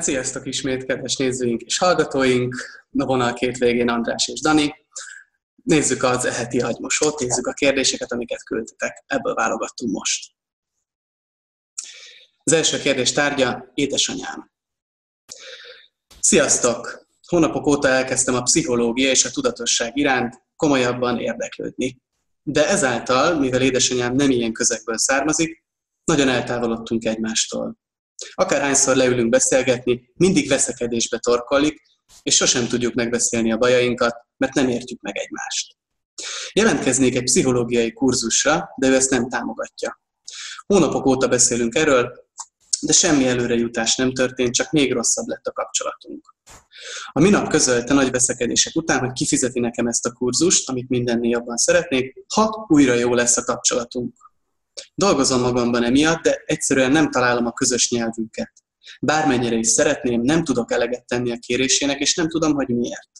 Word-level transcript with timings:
Sziasztok 0.00 0.46
ismét, 0.46 0.84
kedves 0.84 1.16
nézőink 1.16 1.62
és 1.62 1.78
hallgatóink! 1.78 2.54
A 2.98 3.04
vonal 3.04 3.32
két 3.32 3.58
végén 3.58 3.88
András 3.88 4.28
és 4.28 4.40
Dani. 4.40 4.74
Nézzük 5.62 6.02
az 6.02 6.24
eheti 6.24 6.60
hagymosót, 6.60 7.20
nézzük 7.20 7.46
a 7.46 7.52
kérdéseket, 7.52 8.12
amiket 8.12 8.44
küldtetek. 8.44 9.04
Ebből 9.06 9.34
válogattunk 9.34 9.92
most. 9.92 10.34
Az 12.44 12.52
első 12.52 12.78
kérdés 12.78 13.12
tárgya 13.12 13.70
édesanyám. 13.74 14.50
Sziasztok! 16.20 17.06
Hónapok 17.26 17.66
óta 17.66 17.88
elkezdtem 17.88 18.34
a 18.34 18.42
pszichológia 18.42 19.10
és 19.10 19.24
a 19.24 19.30
tudatosság 19.30 19.96
iránt 19.96 20.42
komolyabban 20.56 21.18
érdeklődni. 21.18 22.00
De 22.42 22.68
ezáltal, 22.68 23.38
mivel 23.38 23.62
édesanyám 23.62 24.14
nem 24.14 24.30
ilyen 24.30 24.52
közegből 24.52 24.98
származik, 24.98 25.64
nagyon 26.04 26.28
eltávolodtunk 26.28 27.04
egymástól. 27.04 27.81
Akárhányszor 28.34 28.96
leülünk 28.96 29.28
beszélgetni, 29.28 30.12
mindig 30.14 30.48
veszekedésbe 30.48 31.18
torkolik, 31.18 31.82
és 32.22 32.34
sosem 32.34 32.66
tudjuk 32.66 32.94
megbeszélni 32.94 33.52
a 33.52 33.56
bajainkat, 33.56 34.16
mert 34.36 34.54
nem 34.54 34.68
értjük 34.68 35.00
meg 35.00 35.16
egymást. 35.16 35.76
Jelentkeznék 36.52 37.16
egy 37.16 37.22
pszichológiai 37.22 37.92
kurzusra, 37.92 38.68
de 38.76 38.88
ő 38.88 38.94
ezt 38.94 39.10
nem 39.10 39.28
támogatja. 39.28 40.00
Hónapok 40.66 41.06
óta 41.06 41.28
beszélünk 41.28 41.74
erről, 41.74 42.12
de 42.80 42.92
semmi 42.92 43.26
előrejutás 43.26 43.96
nem 43.96 44.12
történt, 44.12 44.54
csak 44.54 44.70
még 44.70 44.92
rosszabb 44.92 45.26
lett 45.26 45.46
a 45.46 45.52
kapcsolatunk. 45.52 46.34
A 47.12 47.20
minap 47.20 47.48
közölte 47.48 47.94
nagy 47.94 48.10
veszekedések 48.10 48.76
után, 48.76 48.98
hogy 48.98 49.12
kifizeti 49.12 49.60
nekem 49.60 49.86
ezt 49.86 50.06
a 50.06 50.12
kurzust, 50.12 50.68
amit 50.68 50.88
mindennél 50.88 51.30
jobban 51.30 51.56
szeretnék, 51.56 52.24
ha 52.34 52.66
újra 52.68 52.94
jó 52.94 53.14
lesz 53.14 53.36
a 53.36 53.44
kapcsolatunk. 53.44 54.31
Dolgozom 54.94 55.40
magamban 55.40 55.84
emiatt, 55.84 56.22
de 56.22 56.42
egyszerűen 56.44 56.92
nem 56.92 57.10
találom 57.10 57.46
a 57.46 57.52
közös 57.52 57.90
nyelvünket. 57.90 58.52
Bármennyire 59.00 59.56
is 59.56 59.68
szeretném, 59.68 60.20
nem 60.20 60.44
tudok 60.44 60.72
eleget 60.72 61.06
tenni 61.06 61.32
a 61.32 61.38
kérésének, 61.38 62.00
és 62.00 62.14
nem 62.14 62.28
tudom, 62.28 62.54
hogy 62.54 62.68
miért. 62.68 63.10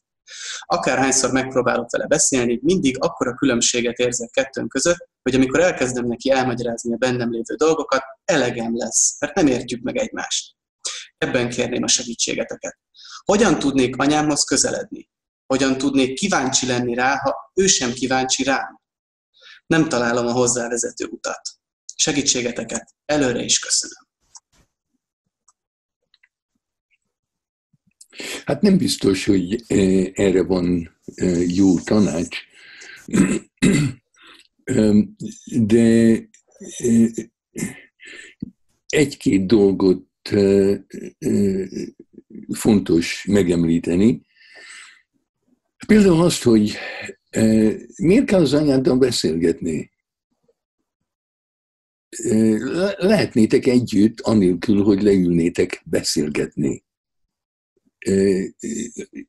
Akárhányszor 0.61 1.33
megpróbálok 1.33 1.91
vele 1.91 2.06
beszélni, 2.06 2.58
mindig 2.62 2.97
akkora 2.98 3.34
különbséget 3.34 3.98
érzek 3.98 4.30
kettőnk 4.30 4.69
között, 4.69 5.08
hogy 5.23 5.34
amikor 5.34 5.61
elkezdem 5.61 6.06
neki 6.06 6.30
elmagyarázni 6.30 6.92
a 6.92 6.97
bennem 6.97 7.30
lévő 7.30 7.55
dolgokat, 7.56 8.03
elegem 8.25 8.77
lesz, 8.77 9.17
mert 9.20 9.34
nem 9.34 9.47
értjük 9.47 9.83
meg 9.83 9.97
egymást. 9.97 10.55
Ebben 11.19 11.48
kérném 11.48 11.83
a 11.83 11.89
segítségeteket. 11.89 12.78
Hogyan 13.25 13.58
tudnék 13.58 13.97
anyámhoz 13.97 14.45
közeledni? 14.45 15.11
Hogyan 15.47 15.78
tudnék 15.78 16.14
kíváncsi 16.14 16.67
lenni 16.67 16.95
rá, 16.95 17.17
ha 17.17 17.53
ő 17.55 17.67
sem 17.67 17.92
kíváncsi 17.92 18.42
rám? 18.42 18.81
Nem 19.72 19.88
találom 19.88 20.26
a 20.26 20.32
hozzávezető 20.32 21.06
utat. 21.10 21.40
Segítségeteket 21.96 22.94
előre 23.04 23.42
is 23.42 23.58
köszönöm. 23.58 24.06
Hát 28.44 28.60
nem 28.60 28.76
biztos, 28.76 29.24
hogy 29.24 29.64
e, 29.66 29.76
erre 30.14 30.42
van 30.42 30.96
e, 31.14 31.24
jó 31.46 31.80
tanács, 31.80 32.38
de 35.44 36.12
e, 36.76 37.10
egy-két 38.86 39.46
dolgot 39.46 40.08
fontos 42.52 43.24
megemlíteni. 43.28 44.26
Például 45.86 46.22
azt, 46.22 46.42
hogy 46.42 46.76
miért 47.97 48.25
kell 48.25 48.41
az 48.41 48.52
anyáddal 48.52 48.98
beszélgetni? 48.98 49.91
Lehetnétek 52.97 53.67
együtt, 53.67 54.20
anélkül, 54.20 54.83
hogy 54.83 55.02
leülnétek 55.02 55.83
beszélgetni. 55.84 56.84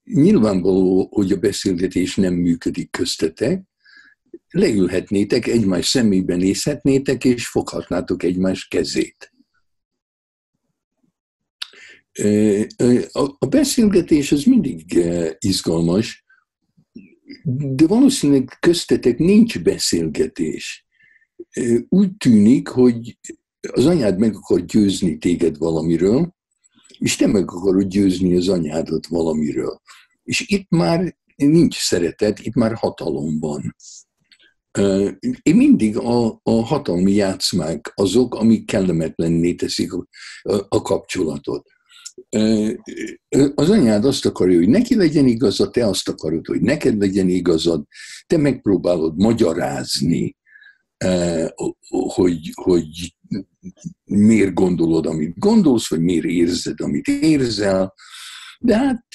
Nyilvánvaló, 0.03 1.07
hogy 1.11 1.31
a 1.31 1.38
beszélgetés 1.38 2.16
nem 2.16 2.33
működik 2.33 2.91
köztetek, 2.91 3.61
leülhetnétek, 4.50 5.47
egymás 5.47 5.88
szemébe 5.88 6.35
nézhetnétek, 6.35 7.25
és 7.25 7.47
foghatnátok 7.47 8.23
egymás 8.23 8.67
kezét. 8.67 9.33
A 13.39 13.45
beszélgetés 13.50 14.31
az 14.31 14.44
mindig 14.44 15.00
izgalmas, 15.39 16.22
de 17.44 17.88
valószínűleg 17.88 18.57
köztetek 18.59 19.17
nincs 19.17 19.59
beszélgetés. 19.59 20.85
Úgy 21.89 22.17
tűnik, 22.17 22.67
hogy 22.67 23.17
az 23.71 23.85
anyád 23.85 24.19
meg 24.19 24.35
akar 24.35 24.66
győzni 24.66 25.17
téged 25.17 25.57
valamiről, 25.57 26.33
és 26.97 27.16
te 27.16 27.27
meg 27.27 27.51
akarod 27.51 27.88
győzni 27.88 28.35
az 28.35 28.49
anyádat 28.49 29.07
valamiről. 29.07 29.81
És 30.23 30.44
itt 30.47 30.69
már 30.69 31.17
nincs 31.35 31.77
szeretet, 31.77 32.39
itt 32.39 32.53
már 32.53 32.73
hatalom 32.73 33.39
van. 33.39 33.75
Én 35.41 35.55
mindig 35.55 35.97
a, 35.97 36.39
a 36.44 36.51
hatalmi 36.51 37.11
játszmák 37.11 37.91
azok, 37.95 38.35
amik 38.35 38.65
kellemetlenné 38.65 39.53
teszik 39.53 39.94
a, 39.94 40.07
a, 40.41 40.65
a 40.69 40.81
kapcsolatot. 40.81 41.67
Az 43.56 43.69
anyád 43.69 44.06
azt 44.06 44.25
akarja, 44.25 44.57
hogy 44.57 44.68
neki 44.68 44.96
legyen 44.96 45.28
igaza, 45.28 45.69
te 45.69 45.88
azt 45.88 46.09
akarod, 46.09 46.46
hogy 46.46 46.62
neked 46.62 46.97
legyen 46.97 47.29
igazad, 47.29 47.84
te 48.28 48.38
megpróbálod 48.38 49.18
magyarázni, 49.18 50.38
hogy, 51.88 52.51
hogy 52.53 53.16
miért 54.03 54.53
gondolod, 54.53 55.06
amit 55.06 55.38
gondolsz, 55.38 55.90
vagy 55.90 56.01
miért 56.01 56.25
érzed, 56.25 56.81
amit 56.81 57.07
érzel. 57.07 57.94
De 58.59 58.78
hát 58.78 59.06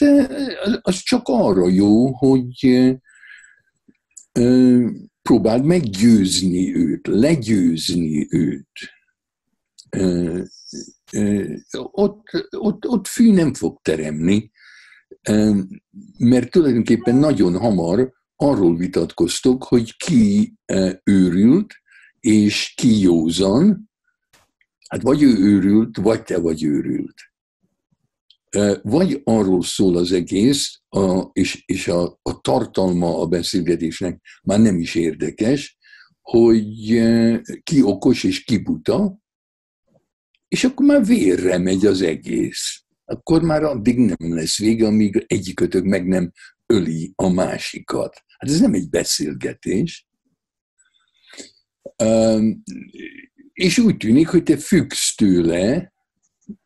az 0.81 0.97
csak 0.97 1.23
arra 1.25 1.69
jó, 1.69 2.13
hogy 2.13 2.79
próbáld 5.23 5.65
meggyőzni 5.65 6.75
őt, 6.75 7.07
legyőzni 7.07 8.27
őt 8.31 8.73
ott, 11.73 12.23
ott, 12.51 12.87
ott 12.87 13.07
fű 13.07 13.33
nem 13.33 13.55
fog 13.55 13.79
teremni, 13.83 14.51
mert 16.19 16.51
tulajdonképpen 16.51 17.15
nagyon 17.15 17.59
hamar 17.59 18.13
arról 18.37 18.77
vitatkoztok, 18.77 19.65
hogy 19.65 19.97
ki 19.97 20.55
őrült, 21.05 21.75
és 22.21 22.73
ki 22.77 23.01
józan, 23.01 23.91
hát 24.89 25.03
vagy 25.03 25.23
ő 25.23 25.39
őrült, 25.39 25.97
vagy 25.97 26.23
te 26.23 26.39
vagy 26.39 26.65
őrült. 26.65 27.15
Vagy 28.83 29.21
arról 29.25 29.63
szól 29.63 29.97
az 29.97 30.13
egész, 30.13 30.81
a, 30.89 31.31
és, 31.33 31.63
és 31.67 31.89
a, 31.89 32.19
a 32.23 32.41
tartalma 32.41 33.21
a 33.21 33.27
beszélgetésnek 33.27 34.21
már 34.43 34.61
nem 34.61 34.79
is 34.79 34.95
érdekes, 34.95 35.79
hogy 36.21 37.01
ki 37.63 37.83
okos 37.83 38.25
és 38.25 38.45
ki 38.45 38.59
buta, 38.59 39.19
és 40.49 40.65
akkor 40.65 40.87
már 40.87 41.05
vérre 41.05 41.59
megy 41.59 41.87
az 41.87 42.03
egész. 42.03 42.83
Akkor 43.05 43.43
már 43.43 43.63
addig 43.63 43.99
nem 43.99 44.35
lesz 44.35 44.59
vége, 44.59 44.87
amíg 44.87 45.25
egyikötök 45.27 45.85
meg 45.85 46.07
nem 46.07 46.33
öli 46.67 47.13
a 47.15 47.29
másikat. 47.29 48.23
Hát 48.39 48.51
ez 48.51 48.61
nem 48.61 48.75
egy 48.75 48.89
beszélgetés. 48.89 50.07
És 53.53 53.79
úgy 53.79 53.97
tűnik, 53.97 54.29
hogy 54.29 54.43
te 54.43 54.57
függsz 54.57 55.15
tőle, 55.15 55.93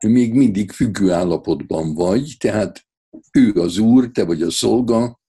még 0.07 0.35
mindig 0.35 0.71
függő 0.71 1.11
állapotban 1.11 1.95
vagy, 1.95 2.35
tehát 2.39 2.87
ő 3.33 3.53
az 3.53 3.79
úr, 3.79 4.11
te 4.11 4.25
vagy 4.25 4.43
a 4.43 4.51
szolga, 4.51 5.21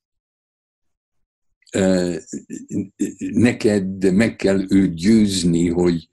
neked 3.18 4.14
meg 4.14 4.36
kell 4.36 4.66
őt 4.70 4.94
győzni, 4.94 5.70
hogy 5.70 6.10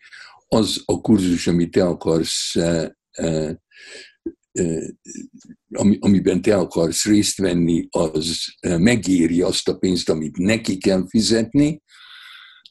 az 0.54 0.82
a 0.84 1.00
kurzus, 1.00 1.46
amit 1.46 1.70
te 1.70 1.84
akarsz, 1.84 2.56
eh, 2.56 2.88
eh, 3.10 3.54
eh, 4.52 4.88
amiben 5.98 6.42
te 6.42 6.56
akarsz 6.56 7.04
részt 7.04 7.38
venni, 7.38 7.86
az 7.90 8.44
megéri 8.60 9.42
azt 9.42 9.68
a 9.68 9.76
pénzt, 9.76 10.08
amit 10.08 10.36
neki 10.36 10.78
kell 10.78 11.04
fizetni, 11.08 11.82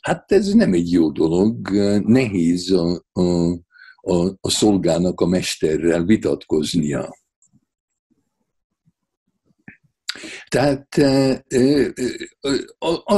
hát 0.02 0.32
ez 0.32 0.54
nem 0.54 0.74
egy 0.74 0.92
jó 0.92 1.12
dolog. 1.12 1.70
Nehéz 2.06 2.72
a, 2.72 3.04
a, 3.12 3.52
a, 3.96 4.38
a 4.42 4.50
szolgának 4.50 5.22
a 5.22 5.26
mesterrel 5.26 6.04
vitatkoznia. 6.04 7.18
Tehát 10.48 10.98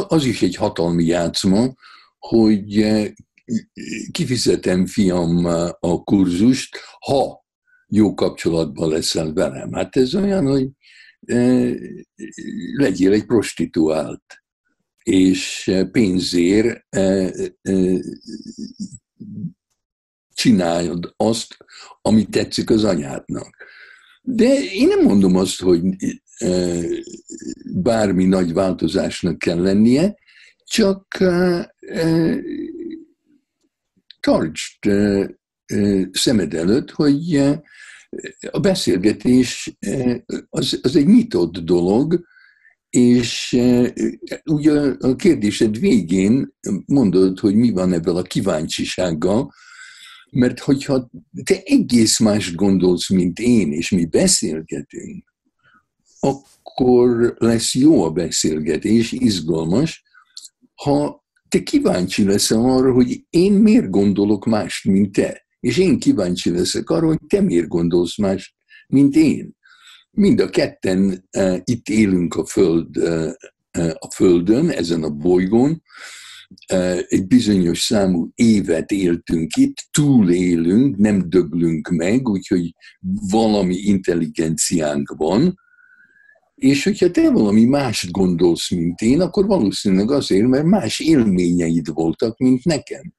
az 0.07 0.25
is 0.25 0.41
egy 0.41 0.55
hatalmi 0.55 1.05
játszma, 1.05 1.73
hogy 2.17 2.77
kifizetem 4.11 4.85
fiam 4.85 5.45
a 5.79 6.03
kurzust, 6.03 6.77
ha 6.99 7.45
jó 7.87 8.13
kapcsolatban 8.13 8.89
leszel 8.89 9.33
velem. 9.33 9.71
Hát 9.73 9.95
ez 9.95 10.15
olyan, 10.15 10.45
hogy 10.45 10.69
legyél 12.77 13.11
egy 13.11 13.25
prostituált, 13.25 14.23
és 15.03 15.71
pénzért 15.91 16.85
csináld 20.33 21.13
azt, 21.15 21.57
ami 22.01 22.25
tetszik 22.25 22.69
az 22.69 22.83
anyádnak. 22.83 23.55
De 24.21 24.63
én 24.73 24.87
nem 24.87 25.01
mondom 25.01 25.35
azt, 25.35 25.61
hogy 25.61 25.81
bármi 27.73 28.25
nagy 28.25 28.53
változásnak 28.53 29.37
kell 29.37 29.61
lennie, 29.61 30.17
csak 30.63 31.17
tartsd 34.21 34.79
szemed 36.11 36.53
előtt, 36.53 36.91
hogy 36.91 37.35
a 38.51 38.59
beszélgetés 38.59 39.77
az, 40.49 40.79
az 40.81 40.95
egy 40.95 41.07
nyitott 41.07 41.57
dolog, 41.57 42.25
és 42.89 43.57
ugye 44.45 44.71
a 44.99 45.15
kérdésed 45.15 45.79
végén 45.79 46.53
mondod, 46.85 47.39
hogy 47.39 47.55
mi 47.55 47.69
van 47.69 47.93
ebből 47.93 48.15
a 48.15 48.21
kíváncsisággal, 48.21 49.53
mert 50.31 50.59
hogyha 50.59 51.09
te 51.43 51.61
egész 51.63 52.19
más 52.19 52.55
gondolsz, 52.55 53.09
mint 53.09 53.39
én, 53.39 53.71
és 53.71 53.89
mi 53.89 54.05
beszélgetünk, 54.05 55.33
akkor 56.19 57.35
lesz 57.37 57.75
jó 57.75 58.03
a 58.03 58.11
beszélgetés, 58.11 59.11
izgalmas, 59.11 60.03
ha 60.75 61.20
te 61.51 61.63
kíváncsi 61.63 62.23
leszel 62.23 62.63
arra, 62.63 62.93
hogy 62.93 63.25
én 63.29 63.53
miért 63.53 63.89
gondolok 63.89 64.45
mást, 64.45 64.85
mint 64.85 65.11
te, 65.11 65.45
és 65.59 65.77
én 65.77 65.99
kíváncsi 65.99 66.51
leszek 66.51 66.89
arra, 66.89 67.07
hogy 67.07 67.19
te 67.27 67.41
miért 67.41 67.67
gondolsz 67.67 68.17
más, 68.17 68.55
mint 68.87 69.15
én. 69.15 69.55
Mind 70.11 70.39
a 70.39 70.49
ketten 70.49 71.27
uh, 71.37 71.57
itt 71.63 71.89
élünk 71.89 72.35
a, 72.35 72.45
föld, 72.45 72.97
uh, 72.97 73.31
a 73.99 74.11
Földön, 74.15 74.69
ezen 74.69 75.03
a 75.03 75.09
bolygón, 75.09 75.83
uh, 76.73 76.99
egy 77.07 77.27
bizonyos 77.27 77.79
számú 77.79 78.31
évet 78.35 78.91
éltünk 78.91 79.55
itt, 79.55 79.77
túlélünk, 79.91 80.97
nem 80.97 81.29
döglünk 81.29 81.89
meg, 81.89 82.29
úgyhogy 82.29 82.75
valami 83.29 83.75
intelligenciánk 83.75 85.13
van, 85.17 85.59
és 86.61 86.83
hogyha 86.83 87.11
te 87.11 87.31
valami 87.31 87.65
mást 87.65 88.11
gondolsz, 88.11 88.71
mint 88.71 89.01
én, 89.01 89.21
akkor 89.21 89.45
valószínűleg 89.45 90.11
azért, 90.11 90.47
mert 90.47 90.65
más 90.65 90.99
élményeid 90.99 91.93
voltak, 91.93 92.37
mint 92.37 92.63
nekem. 92.63 93.13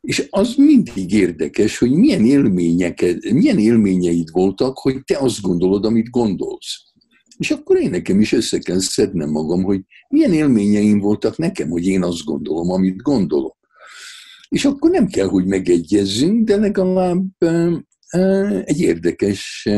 És 0.00 0.26
az 0.30 0.54
mindig 0.54 1.12
érdekes, 1.12 1.78
hogy 1.78 1.90
milyen, 1.90 2.24
élményeket, 2.24 3.30
milyen 3.30 3.58
élményeid 3.58 4.30
voltak, 4.32 4.78
hogy 4.78 5.04
te 5.04 5.18
azt 5.18 5.40
gondolod, 5.40 5.84
amit 5.84 6.10
gondolsz. 6.10 6.82
És 7.38 7.50
akkor 7.50 7.76
én 7.76 7.90
nekem 7.90 8.20
is 8.20 8.32
össze 8.32 8.58
kell 8.58 8.78
szednem 8.78 9.30
magam, 9.30 9.62
hogy 9.62 9.80
milyen 10.08 10.32
élményeim 10.32 10.98
voltak 10.98 11.36
nekem, 11.36 11.68
hogy 11.68 11.86
én 11.86 12.02
azt 12.02 12.24
gondolom, 12.24 12.70
amit 12.70 13.02
gondolok. 13.02 13.56
És 14.48 14.64
akkor 14.64 14.90
nem 14.90 15.06
kell, 15.06 15.26
hogy 15.26 15.46
megegyezzünk, 15.46 16.44
de 16.44 16.56
legalább 16.56 17.24
egy 18.64 18.80
érdekes 18.80 19.68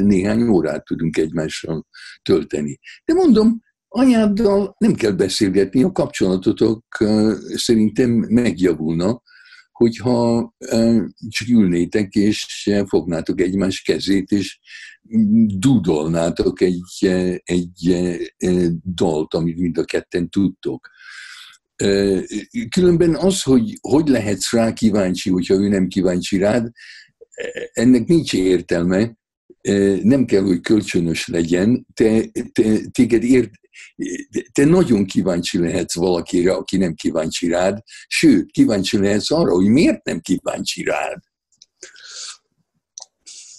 néhány 0.00 0.42
órát 0.48 0.84
tudunk 0.84 1.16
egymással 1.16 1.86
tölteni. 2.22 2.78
De 3.04 3.14
mondom, 3.14 3.60
anyáddal 3.88 4.74
nem 4.78 4.94
kell 4.94 5.10
beszélgetni, 5.10 5.82
a 5.82 5.92
kapcsolatotok 5.92 6.84
szerintem 7.54 8.10
megjavulna, 8.10 9.22
hogyha 9.72 10.54
csak 11.28 11.48
ülnétek 11.48 12.14
és 12.14 12.70
fognátok 12.86 13.40
egymás 13.40 13.82
kezét, 13.82 14.30
és 14.30 14.58
dudolnátok 15.46 16.60
egy, 16.60 17.06
egy 17.44 17.96
dalt, 18.94 19.34
amit 19.34 19.56
mind 19.56 19.78
a 19.78 19.84
ketten 19.84 20.28
tudtok. 20.28 20.88
Különben 22.68 23.14
az, 23.14 23.42
hogy 23.42 23.78
hogy 23.80 24.08
lehetsz 24.08 24.52
rá 24.52 24.72
kíváncsi, 24.72 25.30
hogyha 25.30 25.54
ő 25.54 25.68
nem 25.68 25.88
kíváncsi 25.88 26.38
rád, 26.38 26.70
ennek 27.72 28.06
nincs 28.06 28.32
értelme, 28.32 29.16
nem 30.02 30.24
kell, 30.24 30.42
hogy 30.42 30.60
kölcsönös 30.60 31.26
legyen, 31.26 31.86
te, 31.94 32.24
te, 32.52 32.78
téged 32.90 33.22
ért, 33.22 33.50
te 34.52 34.64
nagyon 34.64 35.04
kíváncsi 35.04 35.58
lehetsz 35.58 35.94
valakire, 35.94 36.52
aki 36.52 36.76
nem 36.76 36.94
kíváncsi 36.94 37.48
rád, 37.48 37.78
sőt, 38.06 38.50
kíváncsi 38.50 38.98
lehetsz 38.98 39.30
arra, 39.30 39.52
hogy 39.52 39.66
miért 39.66 40.04
nem 40.04 40.20
kíváncsi 40.20 40.84
rád. 40.84 41.18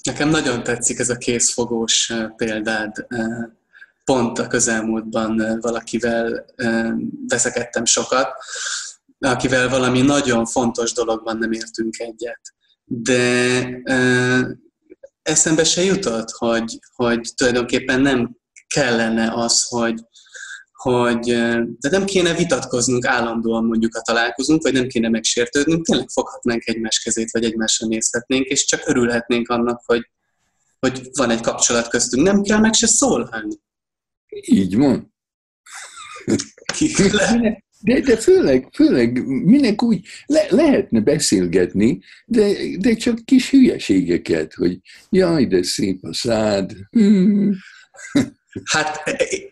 Nekem 0.03 0.29
nagyon 0.29 0.63
tetszik 0.63 0.99
ez 0.99 1.09
a 1.09 1.17
készfogós 1.17 2.13
példád. 2.35 3.05
Pont 4.05 4.39
a 4.39 4.47
közelmúltban 4.47 5.59
valakivel 5.61 6.45
veszekedtem 7.27 7.85
sokat, 7.85 8.29
akivel 9.19 9.69
valami 9.69 10.01
nagyon 10.01 10.45
fontos 10.45 10.93
dologban 10.93 11.37
nem 11.37 11.51
értünk 11.51 11.99
egyet. 11.99 12.41
De 12.85 13.67
eszembe 15.21 15.63
se 15.63 15.83
jutott, 15.83 16.29
hogy, 16.29 16.79
hogy 16.95 17.31
tulajdonképpen 17.35 18.01
nem 18.01 18.37
kellene 18.67 19.31
az, 19.33 19.65
hogy, 19.67 19.99
hogy 20.71 21.25
de 21.79 21.89
nem 21.89 22.05
kéne 22.05 22.33
vitatkoznunk 22.33 23.05
állandóan 23.05 23.65
mondjuk, 23.65 23.95
ha 23.95 24.01
találkozunk, 24.01 24.63
vagy 24.63 24.73
nem 24.73 24.87
kéne 24.87 25.09
megsértődnünk, 25.09 25.85
tényleg 25.85 26.09
foghatnánk 26.09 26.65
egymás 26.65 26.99
kezét, 26.99 27.31
vagy 27.31 27.43
egymásra 27.43 27.87
nézhetnénk, 27.87 28.45
és 28.45 28.65
csak 28.65 28.81
örülhetnénk 28.85 29.49
annak, 29.49 29.81
hogy, 29.85 30.09
hogy 30.79 31.09
van 31.11 31.29
egy 31.29 31.41
kapcsolat 31.41 31.87
köztünk. 31.87 32.23
Nem 32.23 32.41
kell 32.41 32.59
meg 32.59 32.73
se 32.73 32.87
szólni. 32.87 33.59
Így 34.29 34.75
van. 34.77 35.13
De, 37.83 37.99
de 37.99 38.17
főleg, 38.17 38.67
főleg 38.73 39.25
minek 39.25 39.83
úgy 39.83 40.07
le, 40.25 40.45
lehetne 40.49 40.99
beszélgetni, 40.99 41.99
de, 42.25 42.51
de 42.79 42.93
csak 42.93 43.25
kis 43.25 43.49
hülyeségeket, 43.49 44.53
hogy 44.53 44.79
jaj, 45.09 45.45
de 45.45 45.63
szép 45.63 46.03
a 46.03 46.13
szád. 46.13 46.71
Hmm. 46.89 47.51
Hát 48.63 49.03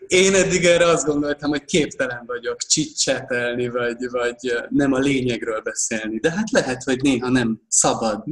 én 0.06 0.34
eddig 0.34 0.64
erre 0.64 0.86
azt 0.86 1.06
gondoltam, 1.06 1.50
hogy 1.50 1.64
képtelen 1.64 2.22
vagyok 2.26 2.56
csicsetelni, 2.56 3.68
vagy, 3.68 3.96
vagy 4.10 4.52
nem 4.68 4.92
a 4.92 4.98
lényegről 4.98 5.60
beszélni. 5.60 6.18
De 6.18 6.30
hát 6.30 6.50
lehet, 6.50 6.82
hogy 6.82 7.00
néha 7.02 7.28
nem 7.28 7.60
szabad. 7.68 8.24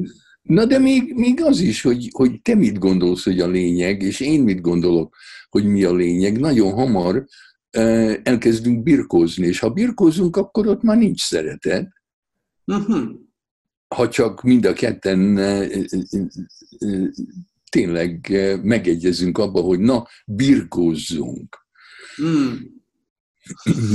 Na 0.43 0.65
de 0.65 0.79
még, 0.79 1.15
még 1.15 1.43
az 1.43 1.61
is, 1.61 1.83
hogy, 1.83 2.09
hogy 2.13 2.43
te 2.43 2.55
mit 2.55 2.79
gondolsz, 2.79 3.25
hogy 3.25 3.41
a 3.41 3.49
lényeg, 3.49 4.03
és 4.03 4.21
én 4.21 4.43
mit 4.43 4.61
gondolok, 4.61 5.17
hogy 5.49 5.65
mi 5.65 5.85
a 5.85 5.95
lényeg. 5.95 6.39
Nagyon 6.39 6.73
hamar 6.73 7.25
elkezdünk 8.23 8.83
birkózni, 8.83 9.47
és 9.47 9.59
ha 9.59 9.71
birkózunk, 9.71 10.37
akkor 10.37 10.67
ott 10.67 10.83
már 10.83 10.97
nincs 10.97 11.21
szeretet. 11.21 11.89
Uh-huh. 12.65 13.11
Ha 13.95 14.09
csak 14.09 14.43
mind 14.43 14.65
a 14.65 14.73
ketten 14.73 15.35
tényleg 17.71 18.33
megegyezünk 18.63 19.39
abba, 19.39 19.61
hogy 19.61 19.79
na, 19.79 20.07
birkózzunk. 20.27 21.67
Mm. 22.23 22.55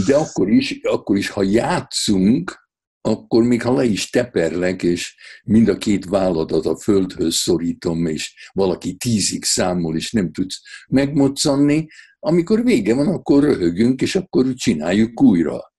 De 0.05 0.15
akkor 0.15 0.49
is, 0.49 0.79
akkor 0.81 1.17
is, 1.17 1.29
ha 1.29 1.43
játszunk, 1.43 2.64
akkor 3.05 3.43
még 3.43 3.61
ha 3.61 3.73
le 3.73 3.83
is 3.83 4.09
teperlek, 4.09 4.83
és 4.83 5.15
mind 5.43 5.67
a 5.67 5.77
két 5.77 6.05
válladat 6.05 6.65
a 6.65 6.77
földhöz 6.77 7.35
szorítom, 7.35 8.05
és 8.05 8.49
valaki 8.53 8.95
tízig 8.95 9.43
számol, 9.43 9.95
és 9.95 10.11
nem 10.11 10.31
tudsz 10.31 10.61
megmoccanni, 10.87 11.87
amikor 12.19 12.63
vége 12.63 12.93
van, 12.93 13.07
akkor 13.07 13.43
röhögünk, 13.43 14.01
és 14.01 14.15
akkor 14.15 14.53
csináljuk 14.53 15.21
újra. 15.21 15.73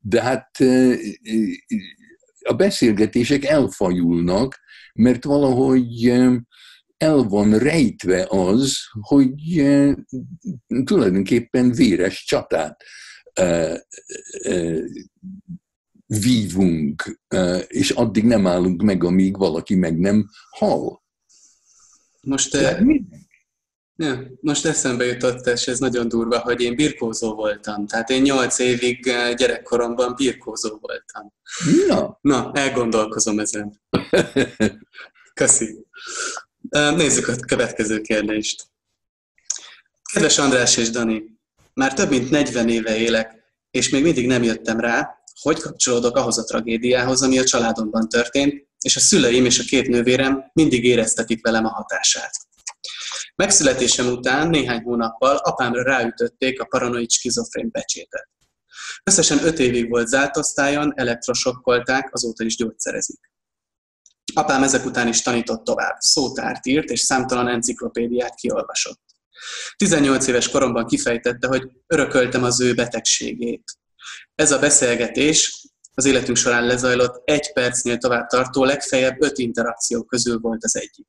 De 0.00 0.22
hát 0.22 0.50
a 2.40 2.52
beszélgetések 2.56 3.44
elfajulnak, 3.44 4.60
mert 4.94 5.24
valahogy 5.24 6.06
el 6.96 7.16
van 7.22 7.58
rejtve 7.58 8.26
az, 8.28 8.76
hogy 9.00 9.32
tulajdonképpen 10.84 11.72
véres 11.72 12.24
csatát 12.24 12.84
vívunk, 16.06 17.20
és 17.66 17.90
addig 17.90 18.24
nem 18.24 18.46
állunk 18.46 18.82
meg, 18.82 19.04
amíg 19.04 19.36
valaki 19.36 19.74
meg 19.74 19.98
nem 19.98 20.30
hal. 20.50 21.04
Most 22.20 22.50
te, 22.50 22.84
Ja, 23.98 24.30
most 24.40 24.66
eszembe 24.66 25.04
jutott, 25.04 25.46
és 25.46 25.66
ez 25.66 25.78
nagyon 25.78 26.08
durva, 26.08 26.38
hogy 26.38 26.60
én 26.60 26.74
birkózó 26.74 27.34
voltam. 27.34 27.86
Tehát 27.86 28.10
én 28.10 28.22
nyolc 28.22 28.58
évig 28.58 29.04
gyerekkoromban 29.36 30.14
birkózó 30.16 30.78
voltam. 30.80 31.32
Na, 31.88 32.18
Na 32.20 32.50
elgondolkozom 32.54 33.38
ezen. 33.38 33.80
Köszi. 35.34 35.86
Nézzük 36.70 37.28
a 37.28 37.34
következő 37.46 38.00
kérdést. 38.00 38.66
Kedves 40.12 40.38
András 40.38 40.76
és 40.76 40.90
Dani, 40.90 41.24
már 41.74 41.94
több 41.94 42.10
mint 42.10 42.30
40 42.30 42.68
éve 42.68 42.96
élek, 42.96 43.34
és 43.70 43.88
még 43.88 44.02
mindig 44.02 44.26
nem 44.26 44.42
jöttem 44.42 44.80
rá, 44.80 45.18
hogy 45.40 45.60
kapcsolódok 45.60 46.16
ahhoz 46.16 46.38
a 46.38 46.44
tragédiához, 46.44 47.22
ami 47.22 47.38
a 47.38 47.44
családomban 47.44 48.08
történt, 48.08 48.66
és 48.80 48.96
a 48.96 49.00
szüleim 49.00 49.44
és 49.44 49.58
a 49.58 49.64
két 49.64 49.88
nővérem 49.88 50.50
mindig 50.52 50.84
éreztetik 50.84 51.44
velem 51.44 51.64
a 51.64 51.68
hatását. 51.68 52.30
Megszületésem 53.34 54.06
után 54.06 54.48
néhány 54.48 54.82
hónappal 54.82 55.36
apámra 55.36 55.82
ráütötték 55.82 56.60
a 56.60 56.64
paranoid 56.64 57.10
skizofrén 57.10 57.70
pecsétet. 57.70 58.28
Összesen 59.04 59.44
öt 59.44 59.58
évig 59.58 59.88
volt 59.88 60.08
zárt 60.08 60.36
osztályon, 60.36 60.92
elektrosokkolták, 60.96 62.14
azóta 62.14 62.44
is 62.44 62.56
gyógyszerezik. 62.56 63.20
Apám 64.34 64.62
ezek 64.62 64.84
után 64.84 65.08
is 65.08 65.22
tanított 65.22 65.64
tovább, 65.64 65.96
szótárt 65.98 66.66
írt 66.66 66.90
és 66.90 67.00
számtalan 67.00 67.48
enciklopédiát 67.48 68.34
kiolvasott. 68.34 69.00
18 69.76 70.26
éves 70.26 70.48
koromban 70.48 70.86
kifejtette, 70.86 71.46
hogy 71.46 71.70
örököltem 71.86 72.42
az 72.44 72.60
ő 72.60 72.74
betegségét. 72.74 73.64
Ez 74.34 74.52
a 74.52 74.58
beszélgetés 74.58 75.66
az 75.94 76.04
életünk 76.04 76.36
során 76.36 76.66
lezajlott 76.66 77.22
egy 77.24 77.52
percnél 77.52 77.98
tovább 77.98 78.26
tartó, 78.26 78.64
legfeljebb 78.64 79.22
öt 79.22 79.38
interakció 79.38 80.04
közül 80.04 80.38
volt 80.38 80.64
az 80.64 80.76
egyik. 80.76 81.06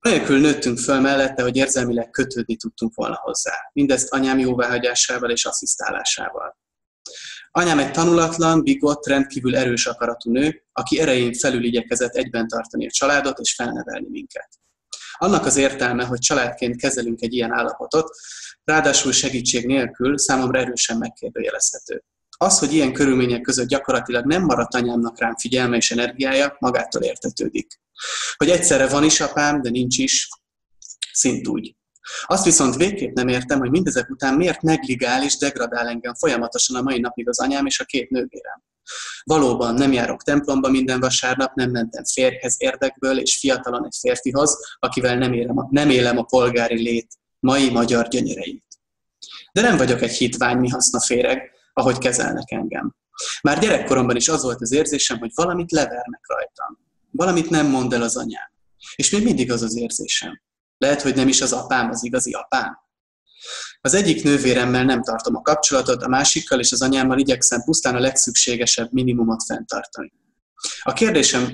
Nélkül 0.00 0.40
nőttünk 0.40 0.78
föl 0.78 1.00
mellette, 1.00 1.42
hogy 1.42 1.56
érzelmileg 1.56 2.10
kötődni 2.10 2.56
tudtunk 2.56 2.94
volna 2.94 3.18
hozzá. 3.22 3.52
Mindezt 3.72 4.12
anyám 4.12 4.38
jóváhagyásával 4.38 5.30
és 5.30 5.44
asszisztálásával. 5.44 6.58
Anyám 7.50 7.78
egy 7.78 7.92
tanulatlan, 7.92 8.62
bigott, 8.62 9.06
rendkívül 9.06 9.56
erős 9.56 9.86
akaratú 9.86 10.30
nő, 10.32 10.64
aki 10.72 11.00
erején 11.00 11.34
felül 11.34 11.64
igyekezett 11.64 12.14
egyben 12.14 12.48
tartani 12.48 12.86
a 12.86 12.90
családot 12.90 13.38
és 13.38 13.54
felnevelni 13.54 14.08
minket. 14.08 14.48
Annak 15.18 15.44
az 15.46 15.56
értelme, 15.56 16.04
hogy 16.04 16.18
családként 16.18 16.76
kezelünk 16.76 17.22
egy 17.22 17.32
ilyen 17.32 17.52
állapotot, 17.52 18.10
ráadásul 18.66 19.12
segítség 19.12 19.66
nélkül 19.66 20.18
számomra 20.18 20.58
erősen 20.58 20.98
megkérdőjelezhető. 20.98 22.04
Az, 22.38 22.58
hogy 22.58 22.72
ilyen 22.72 22.92
körülmények 22.92 23.40
között 23.40 23.68
gyakorlatilag 23.68 24.24
nem 24.24 24.42
maradt 24.42 24.74
anyámnak 24.74 25.18
rám 25.18 25.36
figyelme 25.36 25.76
és 25.76 25.90
energiája, 25.90 26.56
magától 26.58 27.02
értetődik. 27.02 27.80
Hogy 28.36 28.50
egyszerre 28.50 28.88
van 28.88 29.04
is 29.04 29.20
apám, 29.20 29.62
de 29.62 29.70
nincs 29.70 29.98
is, 29.98 30.28
szintúgy. 31.12 31.76
Azt 32.24 32.44
viszont 32.44 32.76
végképp 32.76 33.14
nem 33.14 33.28
értem, 33.28 33.58
hogy 33.58 33.70
mindezek 33.70 34.10
után 34.10 34.34
miért 34.34 34.60
negligál 34.62 35.24
és 35.24 35.36
degradál 35.36 35.88
engem 35.88 36.14
folyamatosan 36.14 36.76
a 36.76 36.82
mai 36.82 37.00
napig 37.00 37.28
az 37.28 37.40
anyám 37.40 37.66
és 37.66 37.80
a 37.80 37.84
két 37.84 38.10
nővérem. 38.10 38.62
Valóban 39.24 39.74
nem 39.74 39.92
járok 39.92 40.22
templomba 40.22 40.68
minden 40.68 41.00
vasárnap, 41.00 41.54
nem 41.54 41.70
mentem 41.70 42.04
férjhez 42.04 42.54
érdekből, 42.58 43.18
és 43.18 43.38
fiatalon 43.38 43.84
egy 43.84 43.96
férfihoz, 44.00 44.56
akivel 44.78 45.16
nem 45.18 45.32
élem 45.32 45.58
a, 45.58 45.68
nem 45.70 45.90
élem 45.90 46.18
a 46.18 46.22
polgári 46.22 46.82
lét 46.82 47.08
mai 47.40 47.70
magyar 47.70 48.08
gyönyöreit. 48.08 48.64
De 49.52 49.60
nem 49.60 49.76
vagyok 49.76 50.02
egy 50.02 50.12
hitvány, 50.12 50.56
mi 50.56 50.68
haszna 50.68 51.00
féreg, 51.00 51.50
ahogy 51.72 51.98
kezelnek 51.98 52.50
engem. 52.50 52.94
Már 53.42 53.58
gyerekkoromban 53.58 54.16
is 54.16 54.28
az 54.28 54.42
volt 54.42 54.60
az 54.60 54.72
érzésem, 54.72 55.18
hogy 55.18 55.30
valamit 55.34 55.72
levernek 55.72 56.24
rajtam. 56.26 56.78
Valamit 57.10 57.50
nem 57.50 57.66
mond 57.66 57.92
el 57.92 58.02
az 58.02 58.16
anyám. 58.16 58.50
És 58.96 59.10
még 59.10 59.24
mindig 59.24 59.52
az 59.52 59.62
az 59.62 59.76
érzésem. 59.76 60.40
Lehet, 60.78 61.02
hogy 61.02 61.14
nem 61.14 61.28
is 61.28 61.40
az 61.40 61.52
apám 61.52 61.90
az 61.90 62.04
igazi 62.04 62.32
apám. 62.32 62.78
Az 63.80 63.94
egyik 63.94 64.24
nővéremmel 64.24 64.84
nem 64.84 65.02
tartom 65.02 65.36
a 65.36 65.42
kapcsolatot, 65.42 66.02
a 66.02 66.08
másikkal 66.08 66.60
és 66.60 66.72
az 66.72 66.82
anyámmal 66.82 67.18
igyekszem 67.18 67.62
pusztán 67.64 67.94
a 67.94 68.00
legszükségesebb 68.00 68.92
minimumot 68.92 69.44
fenntartani. 69.44 70.12
A 70.82 70.92
kérdésem, 70.92 71.50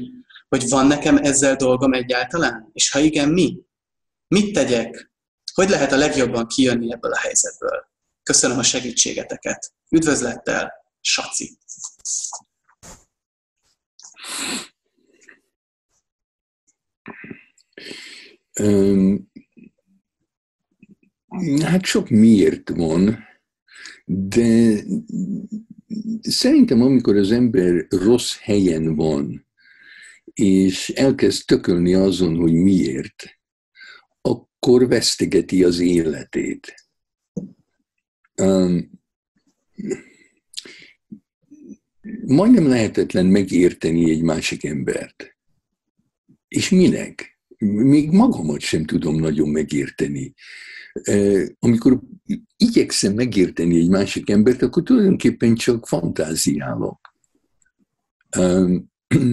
hogy 0.49 0.69
van 0.69 0.87
nekem 0.87 1.17
ezzel 1.17 1.57
dolgom 1.57 1.93
egyáltalán? 1.93 2.71
És 2.73 2.91
ha 2.91 2.99
igen, 2.99 3.29
mi? 3.29 3.59
Mit 4.29 4.53
tegyek? 4.53 5.12
Hogy 5.55 5.69
lehet 5.69 5.93
a 5.93 5.97
legjobban 5.97 6.47
kijönni 6.47 6.93
ebből 6.93 7.13
a 7.13 7.19
helyzetből? 7.19 7.87
Köszönöm 8.23 8.59
a 8.59 8.63
segítségeteket. 8.63 9.73
Üdvözlettel, 9.91 10.73
Saci! 11.01 11.59
Um, 18.61 19.31
hát 21.63 21.85
sok 21.85 22.09
miért 22.09 22.69
van, 22.69 23.19
de 24.05 24.83
szerintem 26.21 26.83
amikor 26.83 27.17
az 27.17 27.31
ember 27.31 27.87
rossz 27.89 28.37
helyen 28.41 28.95
van, 28.95 29.47
és 30.33 30.89
elkezd 30.89 31.47
tökölni 31.47 31.95
azon, 31.95 32.37
hogy 32.37 32.53
miért, 32.53 33.42
akkor 34.65 34.89
vesztegeti 34.89 35.65
az 35.65 35.79
életét. 35.79 36.75
Um, 38.43 38.91
majdnem 42.27 42.67
lehetetlen 42.67 43.27
megérteni 43.27 44.11
egy 44.11 44.23
másik 44.23 44.65
embert. 44.65 45.37
És 46.49 46.71
minek? 46.71 47.41
Még 47.59 48.11
magamat 48.11 48.61
sem 48.61 48.85
tudom 48.85 49.17
nagyon 49.17 49.49
megérteni. 49.49 50.35
Amikor 51.59 52.01
igyekszem 52.57 53.15
megérteni 53.15 53.77
egy 53.77 53.89
másik 53.89 54.31
embert, 54.31 54.63
akkor 54.63 54.83
tulajdonképpen 54.83 55.55
csak 55.55 55.87
fantáziálok. 55.87 57.15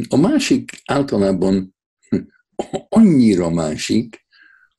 A 0.09 0.17
másik 0.17 0.71
általában 0.85 1.75
annyira 2.89 3.49
másik, 3.49 4.27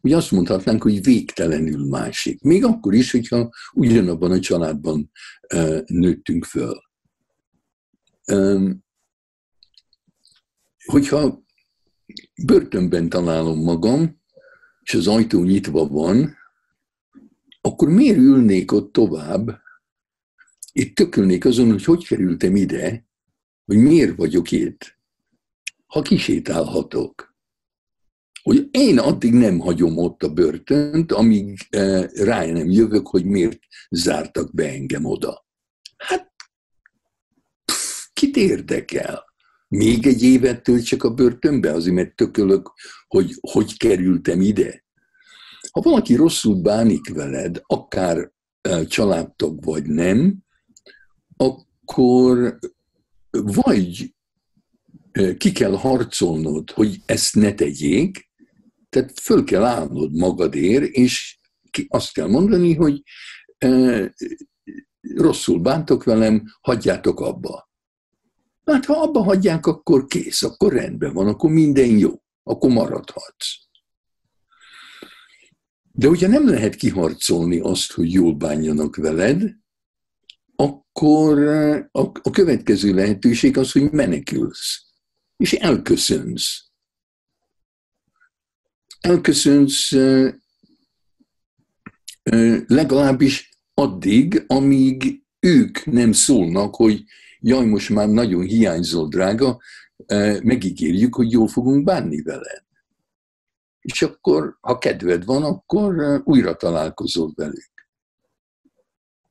hogy 0.01 0.13
azt 0.13 0.31
mondhatnánk, 0.31 0.83
hogy 0.83 1.03
végtelenül 1.03 1.87
másik. 1.87 2.43
Még 2.43 2.65
akkor 2.65 2.95
is, 2.95 3.11
hogyha 3.11 3.51
ugyanabban 3.73 4.31
a 4.31 4.41
családban 4.41 5.11
nőttünk 5.87 6.45
föl. 6.45 6.83
Hogyha 10.85 11.43
börtönben 12.45 13.09
találom 13.09 13.63
magam, 13.63 14.21
és 14.83 14.95
az 14.95 15.07
ajtó 15.07 15.43
nyitva 15.43 15.87
van, 15.87 16.37
akkor 17.61 17.89
miért 17.89 18.19
ülnék 18.19 18.73
ott 18.73 18.93
tovább, 18.93 19.61
itt 20.73 20.95
tökölnék 20.95 21.45
azon, 21.45 21.71
hogy 21.71 21.85
hogy 21.85 22.07
kerültem 22.07 22.57
ide, 22.57 23.07
hogy 23.65 23.77
miért 23.77 24.17
vagyok 24.17 24.51
itt, 24.51 24.99
ha 25.87 26.03
kisétálhatok 26.03 27.30
hogy 28.43 28.69
én 28.71 28.99
addig 28.99 29.33
nem 29.33 29.59
hagyom 29.59 29.97
ott 29.97 30.23
a 30.23 30.33
börtönt, 30.33 31.13
amíg 31.13 31.59
eh, 31.71 32.05
rá 32.09 32.45
nem 32.45 32.71
jövök, 32.71 33.07
hogy 33.07 33.25
miért 33.25 33.59
zártak 33.91 34.55
be 34.55 34.69
engem 34.69 35.05
oda. 35.05 35.47
Hát, 35.97 36.33
pff, 37.65 38.07
kit 38.13 38.37
érdekel? 38.37 39.25
Még 39.69 40.07
egy 40.07 40.23
évet 40.23 40.63
töltsek 40.63 41.05
a 41.05 41.15
börtönbe, 41.15 41.73
azért 41.73 41.95
mert 41.95 42.17
tökölök, 42.17 42.73
hogy 43.09 43.35
hogy 43.41 43.77
kerültem 43.77 44.41
ide. 44.41 44.85
Ha 45.71 45.81
valaki 45.81 46.15
rosszul 46.15 46.63
bánik 46.63 47.15
veled, 47.15 47.61
akár 47.67 48.33
eh, 48.61 48.87
családtag 48.87 49.65
vagy 49.65 49.87
nem, 49.87 50.39
akkor 51.37 52.59
vagy 53.31 54.15
eh, 55.13 55.35
ki 55.37 55.53
kell 55.53 55.77
harcolnod, 55.77 56.71
hogy 56.71 57.01
ezt 57.07 57.35
ne 57.35 57.55
tegyék, 57.55 58.30
tehát 58.91 59.21
föl 59.21 59.45
kell 59.45 59.65
állnod 59.65 60.17
magadért, 60.17 60.85
és 60.85 61.39
azt 61.89 62.13
kell 62.13 62.29
mondani, 62.29 62.75
hogy 62.75 63.03
e, 63.59 64.15
rosszul 65.15 65.61
bántok 65.61 66.05
velem, 66.05 66.45
hagyjátok 66.61 67.21
abba. 67.21 67.71
Hát 68.65 68.85
ha 68.85 69.01
abba 69.01 69.23
hagyják, 69.23 69.67
akkor 69.67 70.07
kész, 70.07 70.43
akkor 70.43 70.73
rendben 70.73 71.13
van, 71.13 71.27
akkor 71.27 71.51
minden 71.51 71.99
jó, 71.99 72.23
akkor 72.43 72.71
maradhatsz. 72.71 73.55
De 75.93 76.09
hogyha 76.09 76.29
nem 76.29 76.49
lehet 76.49 76.75
kiharcolni 76.75 77.59
azt, 77.59 77.93
hogy 77.93 78.13
jól 78.13 78.35
bánjanak 78.35 78.97
veled, 78.97 79.43
akkor 80.57 81.39
a, 81.93 82.01
a 82.01 82.31
következő 82.31 82.95
lehetőség 82.95 83.57
az, 83.57 83.73
hogy 83.73 83.91
menekülsz, 83.91 84.85
és 85.37 85.53
elköszönsz 85.53 86.70
elköszönsz 89.01 89.91
legalábbis 92.67 93.59
addig, 93.75 94.45
amíg 94.47 95.23
ők 95.41 95.85
nem 95.85 96.13
szólnak, 96.13 96.75
hogy 96.75 97.05
jaj, 97.39 97.67
most 97.67 97.91
már 97.91 98.09
nagyon 98.09 98.43
hiányzol, 98.43 99.09
drága, 99.09 99.61
megígérjük, 100.43 101.15
hogy 101.15 101.31
jól 101.33 101.49
fogunk 101.49 101.85
bánni 101.85 102.23
veled. 102.23 102.65
És 103.81 104.03
akkor, 104.03 104.57
ha 104.61 104.79
kedved 104.79 105.25
van, 105.25 105.43
akkor 105.43 106.21
újra 106.25 106.57
találkozol 106.57 107.33
velük. 107.35 107.89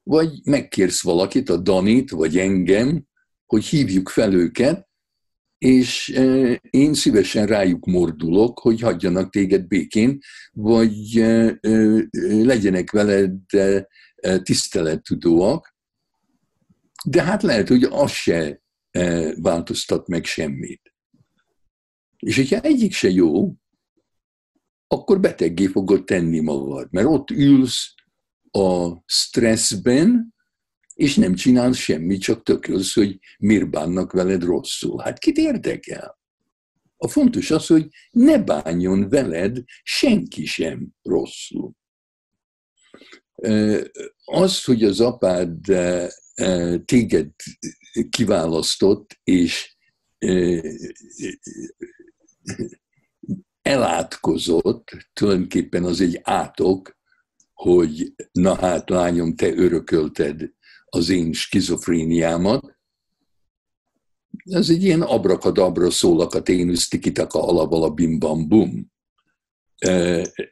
Vagy 0.03 0.39
megkérsz 0.43 1.03
valakit, 1.03 1.49
a 1.49 1.57
Danit, 1.57 2.09
vagy 2.09 2.37
engem, 2.37 3.03
hogy 3.45 3.65
hívjuk 3.65 4.09
fel 4.09 4.33
őket, 4.33 4.88
és 5.59 6.07
én 6.69 6.93
szívesen 6.93 7.45
rájuk 7.45 7.85
mordulok, 7.85 8.59
hogy 8.59 8.79
hagyjanak 8.79 9.31
téged 9.31 9.67
békén, 9.67 10.19
vagy 10.51 11.13
legyenek 12.21 12.91
veled 12.91 13.39
tisztelettudóak, 14.43 15.75
de 17.05 17.23
hát 17.23 17.43
lehet, 17.43 17.67
hogy 17.67 17.83
az 17.83 18.11
se 18.11 18.61
változtat 19.35 20.07
meg 20.07 20.25
semmit. 20.25 20.93
És 22.17 22.35
hogyha 22.35 22.59
egyik 22.59 22.93
se 22.93 23.09
jó, 23.09 23.53
akkor 24.87 25.19
beteggé 25.19 25.65
fogod 25.65 26.03
tenni 26.03 26.39
magad, 26.39 26.87
mert 26.91 27.07
ott 27.07 27.29
ülsz 27.29 27.93
a 28.51 28.97
stresszben, 29.05 30.35
és 30.99 31.15
nem 31.15 31.35
csinálsz 31.35 31.77
semmit, 31.77 32.21
csak 32.21 32.43
tökölsz, 32.43 32.93
hogy 32.93 33.19
miért 33.37 33.69
bánnak 33.69 34.11
veled 34.11 34.43
rosszul. 34.43 35.01
Hát 35.01 35.19
kit 35.19 35.37
érdekel? 35.37 36.19
A 36.97 37.07
fontos 37.07 37.51
az, 37.51 37.67
hogy 37.67 37.87
ne 38.11 38.43
bánjon 38.43 39.09
veled 39.09 39.63
senki 39.83 40.45
sem 40.45 40.87
rosszul. 41.01 41.71
Az, 44.25 44.63
hogy 44.63 44.83
az 44.83 44.99
apád 44.99 45.59
téged 46.85 47.29
kiválasztott, 48.09 49.19
és 49.23 49.75
elátkozott, 53.61 54.91
tulajdonképpen 55.13 55.83
az 55.83 56.01
egy 56.01 56.19
átok, 56.23 56.97
hogy 57.53 58.13
na 58.31 58.55
hát 58.55 58.89
lányom, 58.89 59.35
te 59.35 59.53
örökölted 59.53 60.57
az 60.89 61.09
én 61.09 61.33
skizofréniámat. 61.33 62.77
Ez 64.43 64.69
egy 64.69 64.83
ilyen 64.83 65.01
abrakadabra 65.01 65.91
szólakat 65.91 66.49
én 66.49 66.75
a 67.15 67.25
alapala 67.29 67.89
bim 67.89 68.19
bam 68.19 68.47
bum. 68.47 68.91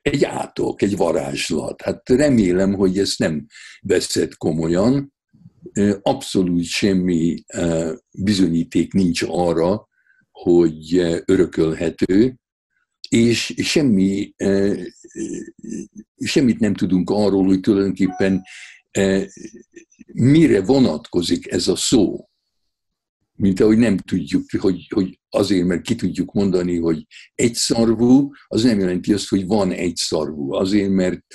Egy 0.02 0.24
átok, 0.24 0.82
egy 0.82 0.98
varázslat. 0.98 1.82
Hát 1.82 2.10
remélem, 2.10 2.74
hogy 2.74 3.00
ezt 3.00 3.20
nem 3.20 3.46
veszed 3.82 4.36
komolyan. 4.36 5.14
Abszolút 6.02 6.64
semmi 6.64 7.44
bizonyíték 8.18 8.94
nincs 8.94 9.24
arra, 9.28 9.88
hogy 10.32 10.96
örökölhető, 11.26 12.40
és 13.10 13.54
semmi, 13.58 14.34
semmit 16.18 16.60
nem 16.60 16.76
tudunk 16.76 17.10
arról, 17.10 17.46
hogy 17.46 17.60
tulajdonképpen 17.60 18.44
mire 20.20 20.62
vonatkozik 20.62 21.52
ez 21.52 21.68
a 21.68 21.76
szó. 21.76 22.30
Mint 23.34 23.60
ahogy 23.60 23.78
nem 23.78 23.98
tudjuk, 23.98 24.44
hogy, 24.60 24.88
hogy 24.94 25.20
azért, 25.30 25.66
mert 25.66 25.82
ki 25.82 25.96
tudjuk 25.96 26.34
mondani, 26.34 26.78
hogy 26.78 27.06
egy 27.36 27.54
szarvú, 27.54 28.32
az 28.48 28.64
nem 28.64 28.80
jelenti 28.80 29.14
azt, 29.14 29.28
hogy 29.28 29.46
van 29.46 29.72
egy 29.72 29.96
szarvú. 29.96 30.54
Azért, 30.54 30.90
mert 30.90 31.26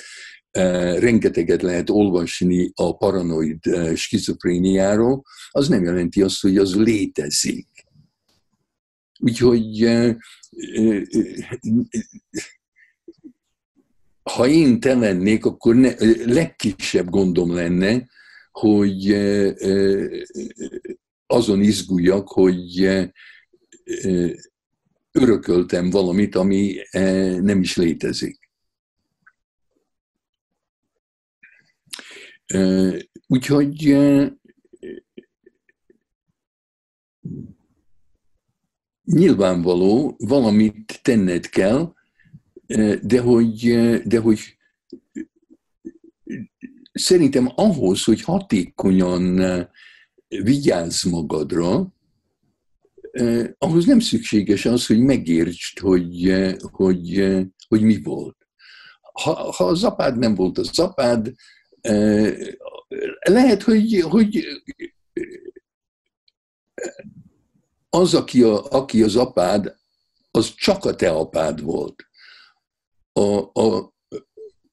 rengeteget 0.99 1.61
lehet 1.61 1.89
olvasni 1.89 2.71
a 2.75 2.97
paranoid 2.97 3.59
skizofréniáról, 3.95 5.23
az 5.49 5.67
nem 5.67 5.83
jelenti 5.83 6.21
azt, 6.21 6.41
hogy 6.41 6.57
az 6.57 6.75
létezik. 6.75 7.67
Úgyhogy 9.19 9.89
ha 14.23 14.47
én 14.47 14.79
te 14.79 14.95
lennék, 14.95 15.45
akkor 15.45 15.75
ne, 15.75 15.93
legkisebb 16.25 17.09
gondom 17.09 17.53
lenne, 17.53 18.07
hogy 18.59 19.11
azon 21.25 21.61
izguljak, 21.61 22.27
hogy 22.27 22.79
örököltem 25.11 25.89
valamit, 25.89 26.35
ami 26.35 26.75
nem 27.41 27.61
is 27.61 27.77
létezik. 27.77 28.39
Úgyhogy 33.27 33.97
nyilvánvaló, 39.03 40.15
valamit 40.17 40.99
tenned 41.01 41.49
kell, 41.49 41.93
de 43.01 43.21
hogy, 43.21 43.59
de 44.03 44.19
hogy 44.19 44.57
szerintem 46.93 47.51
ahhoz, 47.55 48.03
hogy 48.03 48.21
hatékonyan 48.21 49.41
vigyázz 50.27 51.03
magadra, 51.03 51.93
ahhoz 53.57 53.85
nem 53.85 53.99
szükséges 53.99 54.65
az, 54.65 54.85
hogy 54.85 54.99
megértsd, 54.99 55.79
hogy, 55.79 56.33
hogy, 56.71 57.23
hogy 57.67 57.81
mi 57.81 58.01
volt. 58.01 58.37
Ha, 59.13 59.51
ha 59.51 59.65
az 59.65 59.83
apád 59.83 60.17
nem 60.17 60.35
volt 60.35 60.57
az 60.57 60.79
apád, 60.79 61.33
lehet, 63.19 63.63
hogy, 63.63 64.01
hogy 64.09 64.45
az, 67.89 68.13
aki, 68.13 68.43
a, 68.43 68.63
aki 68.71 69.03
az 69.03 69.15
apád, 69.15 69.75
az 70.31 70.53
csak 70.55 70.85
a 70.85 70.95
te 70.95 71.09
apád 71.09 71.61
volt. 71.61 72.07
A, 73.11 73.61
a, 73.61 73.92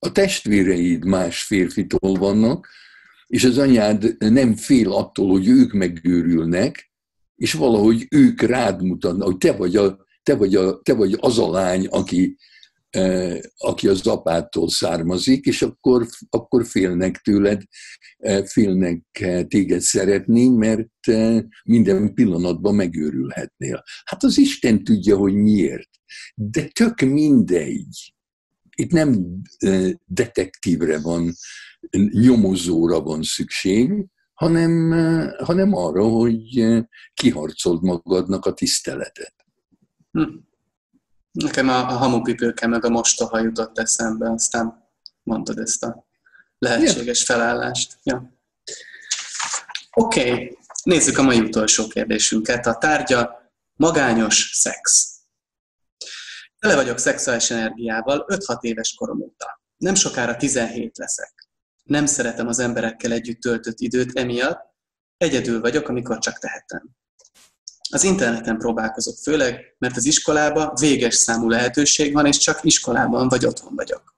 a 0.07 0.13
testvéreid 0.13 1.05
más 1.05 1.43
férfitól 1.43 2.15
vannak, 2.15 2.69
és 3.27 3.45
az 3.45 3.59
anyád 3.59 4.17
nem 4.19 4.55
fél 4.55 4.93
attól, 4.93 5.31
hogy 5.31 5.49
ők 5.49 5.73
megőrülnek, 5.73 6.93
és 7.37 7.53
valahogy 7.53 8.07
ők 8.11 8.41
rád 8.41 8.83
mutatnak, 8.83 9.27
hogy 9.27 9.37
te 9.37 9.53
vagy, 9.53 9.77
a, 9.77 10.07
te, 10.23 10.35
vagy 10.35 10.55
a, 10.55 10.81
te 10.81 10.95
vagy 10.95 11.17
az 11.21 11.39
a 11.39 11.51
lány, 11.51 11.87
aki, 11.87 12.37
aki 13.57 13.89
az 13.89 14.07
apától 14.07 14.69
származik, 14.69 15.45
és 15.45 15.63
akkor, 15.63 16.07
akkor 16.29 16.67
félnek 16.67 17.17
tőled, 17.17 17.63
félnek 18.45 19.03
téged 19.49 19.81
szeretni, 19.81 20.49
mert 20.49 21.07
minden 21.65 22.15
pillanatban 22.15 22.75
megőrülhetnél. 22.75 23.83
Hát 24.05 24.23
az 24.23 24.39
Isten 24.39 24.85
tudja, 24.85 25.17
hogy 25.17 25.35
miért. 25.35 25.91
De 26.35 26.69
tök 26.69 27.01
mindegy. 27.01 28.15
Itt 28.75 28.91
nem 28.91 29.43
detektívre 30.07 31.01
van, 31.01 31.35
nyomozóra 32.11 33.01
van 33.01 33.23
szükség, 33.23 34.07
hanem, 34.35 34.91
hanem 35.45 35.75
arra, 35.75 36.05
hogy 36.05 36.67
kiharcold 37.15 37.83
magadnak 37.83 38.47
a 38.47 38.53
tiszteletet. 38.53 39.35
Hm. 40.13 40.23
Nekem 41.33 41.69
a, 41.69 41.79
a 41.79 41.97
hamupipőke 41.97 42.67
meg 42.67 42.85
a 42.85 42.89
mostoha 42.89 43.39
jutott 43.39 43.79
eszembe, 43.79 44.31
aztán 44.31 44.89
mondtad 45.23 45.59
ezt 45.59 45.85
a 45.85 46.07
lehetséges 46.59 47.25
felállást. 47.25 47.99
Ja. 48.03 48.39
Oké, 49.91 50.21
okay. 50.21 50.59
nézzük 50.83 51.19
a 51.19 51.23
mai 51.23 51.41
utolsó 51.41 51.87
kérdésünket. 51.87 52.67
A 52.67 52.79
tárgya 52.79 53.53
magányos 53.77 54.51
szex. 54.53 55.10
Tele 56.61 56.75
vagyok 56.75 56.99
szexuális 56.99 57.51
energiával 57.51 58.25
5-6 58.29 58.61
éves 58.61 58.95
korom 58.95 59.21
óta. 59.21 59.61
Nem 59.77 59.95
sokára 59.95 60.37
17 60.37 60.99
leszek. 60.99 61.49
Nem 61.83 62.07
szeretem 62.07 62.49
az 62.49 62.59
emberekkel 62.59 63.13
együtt 63.13 63.41
töltött 63.41 63.79
időt 63.79 64.19
emiatt, 64.19 64.61
egyedül 65.17 65.61
vagyok, 65.61 65.89
amikor 65.89 66.19
csak 66.19 66.39
tehetem. 66.39 66.91
Az 67.91 68.05
interneten 68.05 68.59
próbálkozok 68.59 69.17
főleg, 69.23 69.75
mert 69.79 69.97
az 69.97 70.05
iskolában 70.05 70.73
véges 70.81 71.15
számú 71.15 71.49
lehetőség 71.49 72.13
van, 72.13 72.27
és 72.27 72.37
csak 72.37 72.59
iskolában 72.63 73.29
vagy 73.29 73.47
otthon 73.47 73.75
vagyok. 73.75 74.15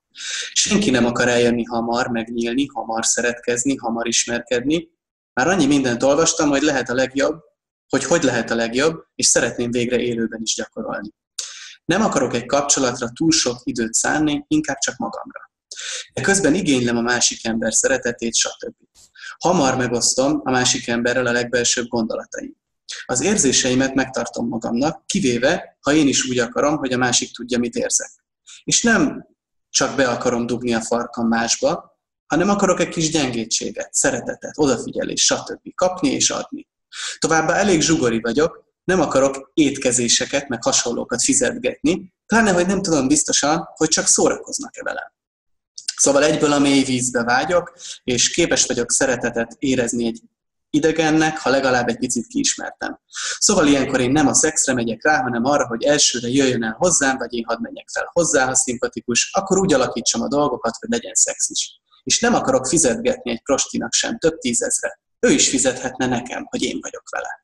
Senki 0.52 0.90
nem 0.90 1.04
akar 1.04 1.28
eljönni 1.28 1.64
hamar, 1.64 2.06
megnyílni, 2.06 2.66
hamar 2.66 3.06
szeretkezni, 3.06 3.76
hamar 3.76 4.06
ismerkedni. 4.06 4.88
Már 5.32 5.48
annyi 5.48 5.66
mindent 5.66 6.02
olvastam, 6.02 6.48
hogy 6.48 6.62
lehet 6.62 6.88
a 6.88 6.94
legjobb, 6.94 7.40
hogy 7.88 8.04
hogy 8.04 8.22
lehet 8.22 8.50
a 8.50 8.54
legjobb, 8.54 9.04
és 9.14 9.26
szeretném 9.26 9.70
végre 9.70 9.98
élőben 9.98 10.40
is 10.42 10.54
gyakorolni. 10.54 11.10
Nem 11.84 12.02
akarok 12.02 12.34
egy 12.34 12.46
kapcsolatra 12.46 13.10
túl 13.14 13.30
sok 13.30 13.60
időt 13.64 13.94
szánni, 13.94 14.44
inkább 14.48 14.78
csak 14.78 14.96
magamra. 14.96 15.50
De 16.14 16.20
közben 16.20 16.54
igénylem 16.54 16.96
a 16.96 17.00
másik 17.00 17.46
ember 17.46 17.74
szeretetét, 17.74 18.34
stb. 18.34 18.74
Hamar 19.38 19.76
megosztom 19.76 20.40
a 20.44 20.50
másik 20.50 20.88
emberrel 20.88 21.26
a 21.26 21.32
legbelsőbb 21.32 21.86
gondolataim. 21.86 22.56
Az 23.04 23.20
érzéseimet 23.20 23.94
megtartom 23.94 24.48
magamnak, 24.48 25.06
kivéve, 25.06 25.76
ha 25.80 25.92
én 25.92 26.08
is 26.08 26.24
úgy 26.24 26.38
akarom, 26.38 26.76
hogy 26.76 26.92
a 26.92 26.96
másik 26.96 27.34
tudja, 27.34 27.58
mit 27.58 27.74
érzek. 27.74 28.10
És 28.64 28.82
nem 28.82 29.26
csak 29.70 29.96
be 29.96 30.08
akarom 30.08 30.46
dugni 30.46 30.74
a 30.74 30.80
farkam 30.80 31.28
másba, 31.28 32.00
hanem 32.26 32.48
akarok 32.48 32.80
egy 32.80 32.88
kis 32.88 33.10
gyengétséget, 33.10 33.94
szeretetet, 33.94 34.52
odafigyelés, 34.54 35.24
stb. 35.24 35.74
kapni 35.74 36.08
és 36.08 36.30
adni. 36.30 36.68
Továbbá 37.18 37.54
elég 37.54 37.80
zsugori 37.80 38.20
vagyok, 38.20 38.64
nem 38.84 39.00
akarok 39.00 39.50
étkezéseket, 39.54 40.48
meg 40.48 40.62
hasonlókat 40.62 41.22
fizetgetni, 41.22 42.12
pláne, 42.26 42.52
hogy 42.52 42.66
nem 42.66 42.82
tudom 42.82 43.08
biztosan, 43.08 43.68
hogy 43.74 43.88
csak 43.88 44.06
szórakoznak-e 44.06 44.82
velem. 44.82 45.12
Szóval 45.96 46.24
egyből 46.24 46.52
a 46.52 46.58
mély 46.58 46.82
vízbe 46.82 47.22
vágyok, 47.22 47.72
és 48.04 48.30
képes 48.30 48.66
vagyok 48.66 48.92
szeretetet 48.92 49.56
érezni 49.58 50.06
egy 50.06 50.20
idegennek, 50.70 51.38
ha 51.38 51.50
legalább 51.50 51.88
egy 51.88 51.98
picit 51.98 52.26
kiismertem. 52.26 53.00
Szóval 53.38 53.66
ilyenkor 53.66 54.00
én 54.00 54.10
nem 54.10 54.26
a 54.26 54.34
szexre 54.34 54.74
megyek 54.74 55.04
rá, 55.04 55.22
hanem 55.22 55.44
arra, 55.44 55.66
hogy 55.66 55.82
elsőre 55.82 56.28
jöjjön 56.28 56.62
el 56.62 56.76
hozzám, 56.78 57.18
vagy 57.18 57.34
én 57.34 57.44
hadd 57.46 57.60
menjek 57.60 57.88
fel 57.92 58.10
hozzá, 58.12 58.46
ha 58.46 58.54
szimpatikus, 58.54 59.30
akkor 59.32 59.58
úgy 59.58 59.72
alakítsam 59.72 60.22
a 60.22 60.28
dolgokat, 60.28 60.74
hogy 60.80 60.88
legyen 60.90 61.14
szex 61.14 61.48
is. 61.48 61.80
És 62.02 62.20
nem 62.20 62.34
akarok 62.34 62.66
fizetgetni 62.66 63.30
egy 63.30 63.42
prostinak 63.42 63.92
sem 63.92 64.18
több 64.18 64.38
tízezre. 64.38 65.00
Ő 65.20 65.30
is 65.30 65.48
fizethetne 65.48 66.06
nekem, 66.06 66.46
hogy 66.50 66.62
én 66.62 66.78
vagyok 66.80 67.10
vele. 67.10 67.41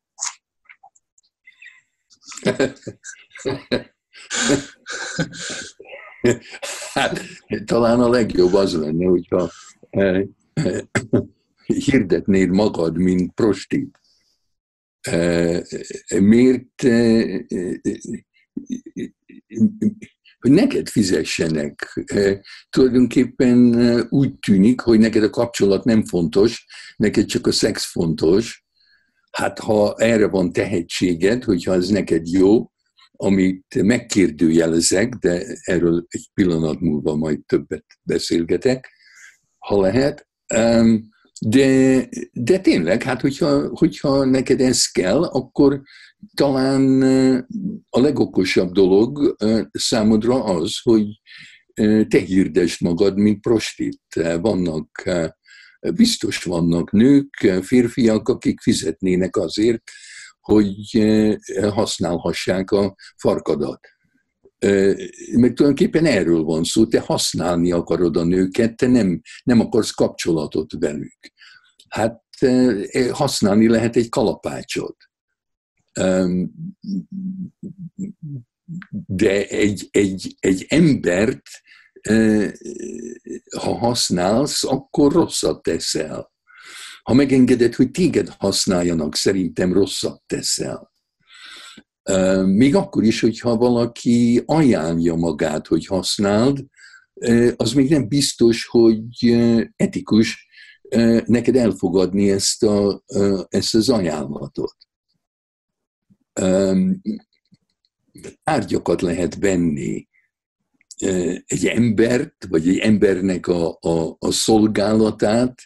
Hát 6.93 7.21
talán 7.65 7.99
a 7.99 8.09
legjobb 8.09 8.53
az 8.53 8.73
lenne, 8.73 9.05
hogyha 9.05 9.49
eh, 9.89 10.23
hirdetnéd 11.65 12.49
magad, 12.49 12.97
mint 12.97 13.33
prostit. 13.33 13.99
Miért 16.19 16.83
hogy 20.39 20.51
neked 20.51 20.89
fizessenek. 20.89 22.05
Tulajdonképpen 22.69 23.75
úgy 24.09 24.39
tűnik, 24.39 24.79
hogy 24.79 24.99
neked 24.99 25.23
a 25.23 25.29
kapcsolat 25.29 25.83
nem 25.83 26.05
fontos, 26.05 26.65
neked 26.95 27.25
csak 27.25 27.47
a 27.47 27.51
szex 27.51 27.91
fontos. 27.91 28.67
Hát 29.31 29.59
ha 29.59 29.95
erre 29.97 30.27
van 30.27 30.51
tehetséged, 30.51 31.43
hogyha 31.43 31.73
ez 31.73 31.89
neked 31.89 32.27
jó, 32.27 32.71
amit 33.11 33.81
megkérdőjelezek, 33.81 35.13
de 35.13 35.57
erről 35.63 36.05
egy 36.07 36.29
pillanat 36.33 36.79
múlva 36.79 37.15
majd 37.15 37.39
többet 37.45 37.85
beszélgetek, 38.03 38.89
ha 39.57 39.81
lehet. 39.81 40.27
De, 41.41 42.07
de 42.31 42.59
tényleg, 42.59 43.03
hát 43.03 43.21
hogyha, 43.21 43.67
hogyha 43.67 44.25
neked 44.25 44.61
ez 44.61 44.85
kell, 44.85 45.23
akkor 45.23 45.81
talán 46.33 47.01
a 47.89 47.99
legokosabb 47.99 48.71
dolog 48.71 49.35
számodra 49.71 50.43
az, 50.43 50.79
hogy 50.83 51.05
te 52.07 52.19
hirdesd 52.19 52.81
magad, 52.81 53.17
mint 53.17 53.41
prostit. 53.41 54.01
Vannak, 54.41 55.09
biztos 55.79 56.43
vannak 56.43 56.91
nők, 56.91 57.51
férfiak, 57.61 58.29
akik 58.29 58.61
fizetnének 58.61 59.37
azért, 59.37 59.83
hogy 60.39 61.01
használhassák 61.73 62.71
a 62.71 62.95
farkadat. 63.17 63.79
Mert 65.31 65.55
tulajdonképpen 65.55 66.05
erről 66.05 66.43
van 66.43 66.63
szó, 66.63 66.87
te 66.87 66.99
használni 66.99 67.71
akarod 67.71 68.17
a 68.17 68.23
nőket, 68.23 68.75
te 68.75 68.87
nem, 68.87 69.21
nem 69.43 69.59
akarsz 69.59 69.91
kapcsolatot 69.91 70.71
velük. 70.79 71.17
Hát 71.89 72.21
használni 73.11 73.67
lehet 73.67 73.95
egy 73.95 74.09
kalapácsot. 74.09 74.97
De 78.91 79.47
egy, 79.47 79.87
egy, 79.91 80.35
egy 80.39 80.65
embert, 80.69 81.41
ha 83.57 83.77
használsz, 83.77 84.63
akkor 84.63 85.11
rosszat 85.11 85.61
teszel. 85.61 86.31
Ha 87.03 87.13
megengeded, 87.13 87.75
hogy 87.75 87.91
téged 87.91 88.29
használjanak, 88.37 89.15
szerintem 89.15 89.73
rosszat 89.73 90.21
teszel. 90.25 90.91
Még 92.45 92.75
akkor 92.75 93.03
is, 93.03 93.19
hogyha 93.19 93.55
valaki 93.55 94.43
ajánlja 94.45 95.15
magát, 95.15 95.67
hogy 95.67 95.85
használd, 95.85 96.65
az 97.55 97.73
még 97.73 97.89
nem 97.89 98.07
biztos, 98.07 98.65
hogy 98.65 99.37
etikus 99.75 100.47
neked 101.25 101.55
elfogadni 101.55 102.31
ezt, 102.31 102.63
a, 102.63 103.03
ezt 103.47 103.75
az 103.75 103.89
ajánlatot. 103.89 104.75
Árgyakat 108.43 109.01
lehet 109.01 109.35
venni 109.35 110.07
egy 111.45 111.65
embert, 111.65 112.45
vagy 112.49 112.67
egy 112.67 112.77
embernek 112.77 113.47
a, 113.47 113.77
a, 113.81 114.15
a 114.19 114.31
szolgálatát, 114.31 115.61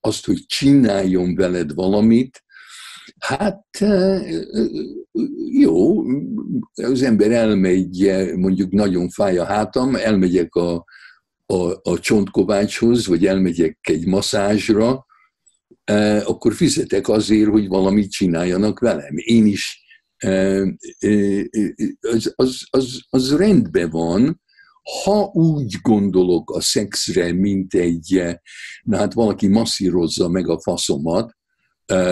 azt, 0.00 0.26
hogy 0.26 0.46
csináljon 0.46 1.34
veled 1.34 1.74
valamit, 1.74 2.42
Hát 3.18 3.64
jó, 5.52 6.04
az 6.74 7.02
ember 7.02 7.30
elmegy, 7.30 8.12
mondjuk 8.36 8.70
nagyon 8.70 9.08
fáj 9.08 9.38
a 9.38 9.44
hátam, 9.44 9.96
elmegyek 9.96 10.54
a, 10.54 10.84
a, 11.46 11.90
a 11.90 11.98
csontkovácshoz, 12.00 13.06
vagy 13.06 13.26
elmegyek 13.26 13.78
egy 13.80 14.06
masszázsra, 14.06 15.06
akkor 16.24 16.54
fizetek 16.54 17.08
azért, 17.08 17.50
hogy 17.50 17.68
valamit 17.68 18.10
csináljanak 18.10 18.78
velem. 18.78 19.14
Én 19.14 19.46
is, 19.46 19.79
az, 22.00 22.32
az, 22.36 22.66
az, 22.70 23.00
az 23.08 23.36
rendben 23.36 23.90
van, 23.90 24.40
ha 25.02 25.30
úgy 25.32 25.76
gondolok 25.82 26.50
a 26.50 26.60
szexre, 26.60 27.32
mint 27.32 27.74
egy, 27.74 28.22
na 28.82 28.96
hát 28.96 29.12
valaki 29.12 29.46
masszírozza 29.46 30.28
meg 30.28 30.48
a 30.48 30.60
faszomat, 30.60 31.36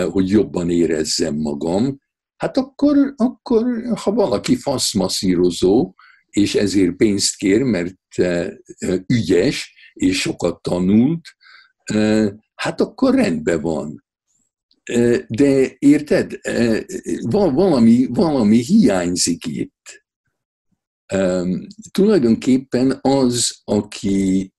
hogy 0.09 0.29
jobban 0.29 0.69
érezzem 0.69 1.35
magam, 1.35 1.99
hát 2.37 2.57
akkor, 2.57 3.13
akkor 3.15 3.65
ha 3.95 4.11
valaki 4.11 4.55
faszmasszírozó, 4.55 5.93
és 6.29 6.55
ezért 6.55 6.95
pénzt 6.95 7.35
kér, 7.35 7.61
mert 7.61 7.95
ügyes, 9.05 9.73
és 9.93 10.19
sokat 10.19 10.61
tanult, 10.61 11.21
hát 12.55 12.81
akkor 12.81 13.15
rendben 13.15 13.61
van. 13.61 14.03
De 15.27 15.75
érted, 15.79 16.39
valami, 17.21 18.07
valami 18.09 18.57
hiányzik 18.57 19.45
itt. 19.45 20.03
Tulajdonképpen 21.91 22.99
az, 23.01 23.61
aki 23.63 24.53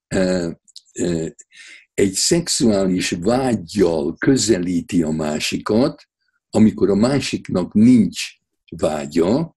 egy 1.94 2.12
szexuális 2.12 3.10
vágyjal 3.10 4.16
közelíti 4.16 5.02
a 5.02 5.10
másikat, 5.10 6.02
amikor 6.50 6.90
a 6.90 6.94
másiknak 6.94 7.74
nincs 7.74 8.20
vágya, 8.76 9.56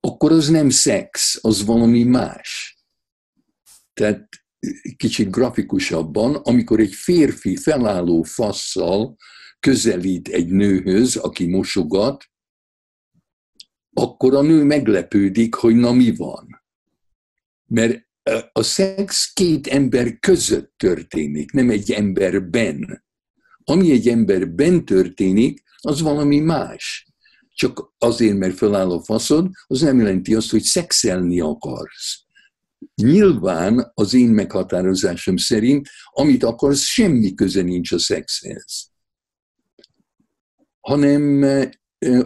akkor 0.00 0.32
az 0.32 0.48
nem 0.48 0.70
szex, 0.70 1.38
az 1.40 1.64
valami 1.64 2.02
más. 2.02 2.78
Tehát 3.92 4.28
kicsit 4.96 5.30
grafikusabban, 5.30 6.34
amikor 6.34 6.80
egy 6.80 6.94
férfi 6.94 7.56
felálló 7.56 8.22
fasszal 8.22 9.16
közelít 9.60 10.28
egy 10.28 10.48
nőhöz, 10.48 11.16
aki 11.16 11.46
mosogat, 11.46 12.24
akkor 13.92 14.34
a 14.34 14.42
nő 14.42 14.64
meglepődik, 14.64 15.54
hogy 15.54 15.74
na 15.74 15.92
mi 15.92 16.14
van. 16.16 16.62
Mert 17.66 18.08
a 18.52 18.62
szex 18.62 19.32
két 19.32 19.66
ember 19.66 20.18
között 20.18 20.72
történik, 20.76 21.52
nem 21.52 21.70
egy 21.70 21.92
emberben. 21.92 23.04
Ami 23.64 23.90
egy 23.90 24.08
emberben 24.08 24.84
történik, 24.84 25.62
az 25.76 26.00
valami 26.00 26.38
más. 26.38 27.08
Csak 27.54 27.92
azért, 27.98 28.38
mert 28.38 28.56
feláll 28.56 28.90
a 28.90 29.02
faszod, 29.04 29.50
az 29.66 29.80
nem 29.80 29.98
jelenti 29.98 30.34
azt, 30.34 30.50
hogy 30.50 30.62
szexelni 30.62 31.40
akarsz. 31.40 32.24
Nyilván 33.02 33.90
az 33.94 34.14
én 34.14 34.28
meghatározásom 34.28 35.36
szerint, 35.36 35.88
amit 36.10 36.44
akarsz, 36.44 36.82
semmi 36.82 37.34
köze 37.34 37.62
nincs 37.62 37.92
a 37.92 37.98
szexhez. 37.98 38.90
Hanem 40.80 41.44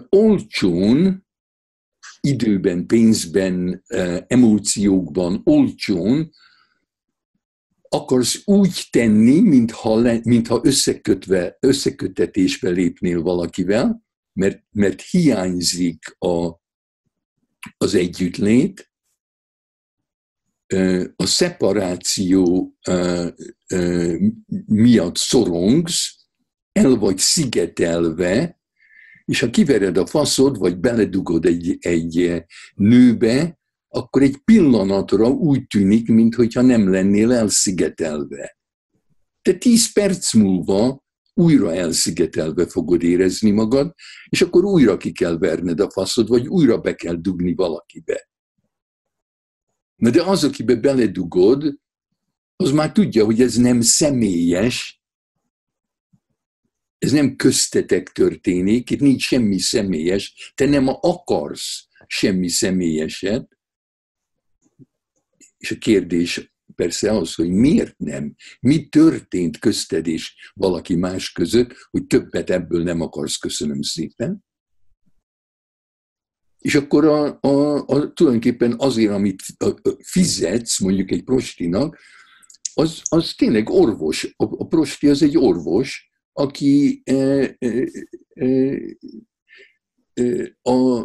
olcsón 0.08 1.26
időben, 2.20 2.86
pénzben, 2.86 3.84
emóciókban, 4.26 5.40
olcsón, 5.44 6.30
akarsz 7.88 8.42
úgy 8.44 8.88
tenni, 8.90 9.40
mintha, 9.40 9.96
le, 9.96 10.20
mintha 10.24 10.60
összekötve, 10.62 11.56
összekötetésbe 11.60 12.68
lépnél 12.68 13.22
valakivel, 13.22 14.02
mert, 14.32 14.62
mert 14.70 15.00
hiányzik 15.00 16.16
a, 16.18 16.60
az 17.76 17.94
együttlét, 17.94 18.93
a 21.16 21.26
szeparáció 21.26 22.72
miatt 24.66 25.16
szorongsz, 25.16 26.14
el 26.72 26.96
vagy 26.96 27.18
szigetelve, 27.18 28.60
és 29.24 29.40
ha 29.40 29.50
kivered 29.50 29.96
a 29.96 30.06
faszod, 30.06 30.58
vagy 30.58 30.78
beledugod 30.78 31.44
egy, 31.44 31.76
egy 31.80 32.44
nőbe, 32.74 33.58
akkor 33.88 34.22
egy 34.22 34.36
pillanatra 34.44 35.28
úgy 35.28 35.66
tűnik, 35.66 36.08
mintha 36.08 36.62
nem 36.62 36.90
lennél 36.90 37.32
elszigetelve. 37.32 38.58
Te 39.42 39.54
tíz 39.54 39.92
perc 39.92 40.34
múlva 40.34 41.04
újra 41.34 41.74
elszigetelve 41.74 42.66
fogod 42.66 43.02
érezni 43.02 43.50
magad, 43.50 43.94
és 44.28 44.42
akkor 44.42 44.64
újra 44.64 44.96
ki 44.96 45.12
kell 45.12 45.38
verned 45.38 45.80
a 45.80 45.90
faszod, 45.90 46.28
vagy 46.28 46.48
újra 46.48 46.78
be 46.78 46.94
kell 46.94 47.14
dugni 47.14 47.54
valakibe. 47.54 48.28
Na 49.96 50.10
de 50.10 50.22
az, 50.22 50.44
akibe 50.44 50.74
beledugod, 50.74 51.78
az 52.56 52.70
már 52.70 52.92
tudja, 52.92 53.24
hogy 53.24 53.40
ez 53.40 53.56
nem 53.56 53.80
személyes, 53.80 55.02
ez 56.98 57.12
nem 57.12 57.36
köztetek 57.36 58.12
történik, 58.12 58.90
itt 58.90 59.00
nincs 59.00 59.22
semmi 59.22 59.58
személyes, 59.58 60.52
te 60.54 60.66
nem 60.66 60.88
akarsz 60.88 61.88
semmi 62.06 62.48
személyeset. 62.48 63.58
És 65.58 65.70
a 65.70 65.78
kérdés 65.78 66.54
persze 66.74 67.12
az, 67.12 67.34
hogy 67.34 67.50
miért 67.50 67.98
nem? 67.98 68.34
Mi 68.60 68.88
történt 68.88 69.58
közted 69.58 70.06
és 70.06 70.52
valaki 70.54 70.94
más 70.94 71.32
között, 71.32 71.74
hogy 71.90 72.06
többet 72.06 72.50
ebből 72.50 72.82
nem 72.82 73.00
akarsz, 73.00 73.36
köszönöm 73.36 73.82
szépen. 73.82 74.44
És 76.64 76.74
akkor 76.74 77.04
a, 77.04 77.38
a, 77.40 77.76
a, 77.76 78.12
tulajdonképpen 78.12 78.74
azért, 78.78 79.12
amit 79.12 79.42
fizetsz 80.02 80.80
mondjuk 80.80 81.10
egy 81.10 81.24
prostinak, 81.24 81.98
az, 82.74 83.02
az 83.08 83.34
tényleg 83.34 83.68
orvos. 83.68 84.34
A, 84.36 84.44
a 84.44 84.66
prosti 84.66 85.08
az 85.08 85.22
egy 85.22 85.38
orvos, 85.38 86.10
aki 86.32 87.02
a, 90.62 91.02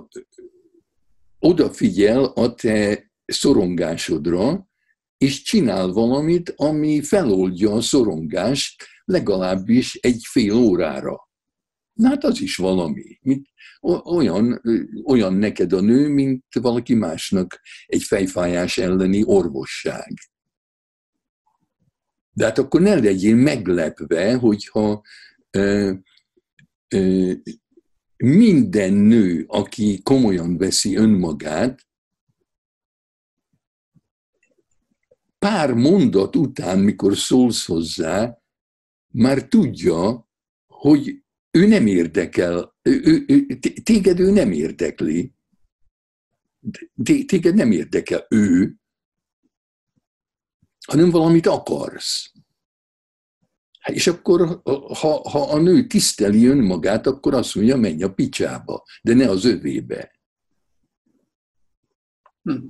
odafigyel 1.40 2.24
a 2.24 2.54
te 2.54 3.12
szorongásodra, 3.26 4.68
és 5.18 5.42
csinál 5.42 5.88
valamit, 5.88 6.54
ami 6.56 7.02
feloldja 7.02 7.72
a 7.72 7.82
szorongást 7.82 8.84
legalábbis 9.06 9.96
egy 9.96 10.22
fél 10.30 10.54
órára. 10.54 11.29
Na 12.00 12.08
hát 12.08 12.24
az 12.24 12.42
is 12.42 12.56
valami. 12.56 13.20
Mint 13.22 13.48
olyan, 14.04 14.62
olyan 15.06 15.34
neked 15.34 15.74
a 15.74 15.82
nő, 15.82 16.08
mint 16.08 16.46
valaki 16.62 16.94
másnak 16.94 17.62
egy 17.86 18.04
fejfájás 18.04 18.78
elleni 18.78 19.24
orvosság. 19.26 20.14
De 22.32 22.46
hát 22.46 22.58
akkor 22.58 22.82
ne 22.82 22.96
legyél 22.96 23.36
meglepve, 23.36 24.36
hogyha 24.36 25.02
ö, 25.50 25.94
ö, 26.88 27.34
minden 28.18 28.94
nő, 28.94 29.46
aki 29.48 30.02
komolyan 30.04 30.58
veszi 30.58 30.96
önmagát, 30.96 31.88
pár 35.40 35.74
mondat 35.74 36.36
után, 36.36 36.80
mikor 36.80 37.18
szólsz 37.18 37.66
hozzá, 37.66 38.38
már 39.08 39.48
tudja, 39.48 40.30
hogy 40.68 41.24
ő 41.52 41.68
nem 41.68 41.88
érdekel, 41.88 42.76
ő, 42.82 43.02
ő, 43.04 43.26
ő, 43.28 43.60
téged 43.84 44.20
ő 44.20 44.32
nem 44.32 44.52
érdekli, 44.52 45.34
téged 47.04 47.56
nem 47.56 47.72
érdekel 47.72 48.26
ő, 48.30 48.76
hanem 50.88 51.10
valamit 51.10 51.48
akarsz. 51.48 52.32
Hát 53.80 53.96
és 53.96 54.08
akkor, 54.08 54.62
ha, 55.00 55.30
ha 55.30 55.52
a 55.52 55.60
nő 55.60 55.88
tiszteli 55.88 56.46
önmagát, 56.46 57.08
akkor 57.08 57.34
azt 57.34 57.56
mondja, 57.56 57.76
menj 57.76 58.04
a 58.04 58.14
picsába, 58.14 58.86
de 59.02 59.14
ne 59.14 59.30
az 59.30 59.46
övébe. 59.46 60.12
Hm. 62.44 62.68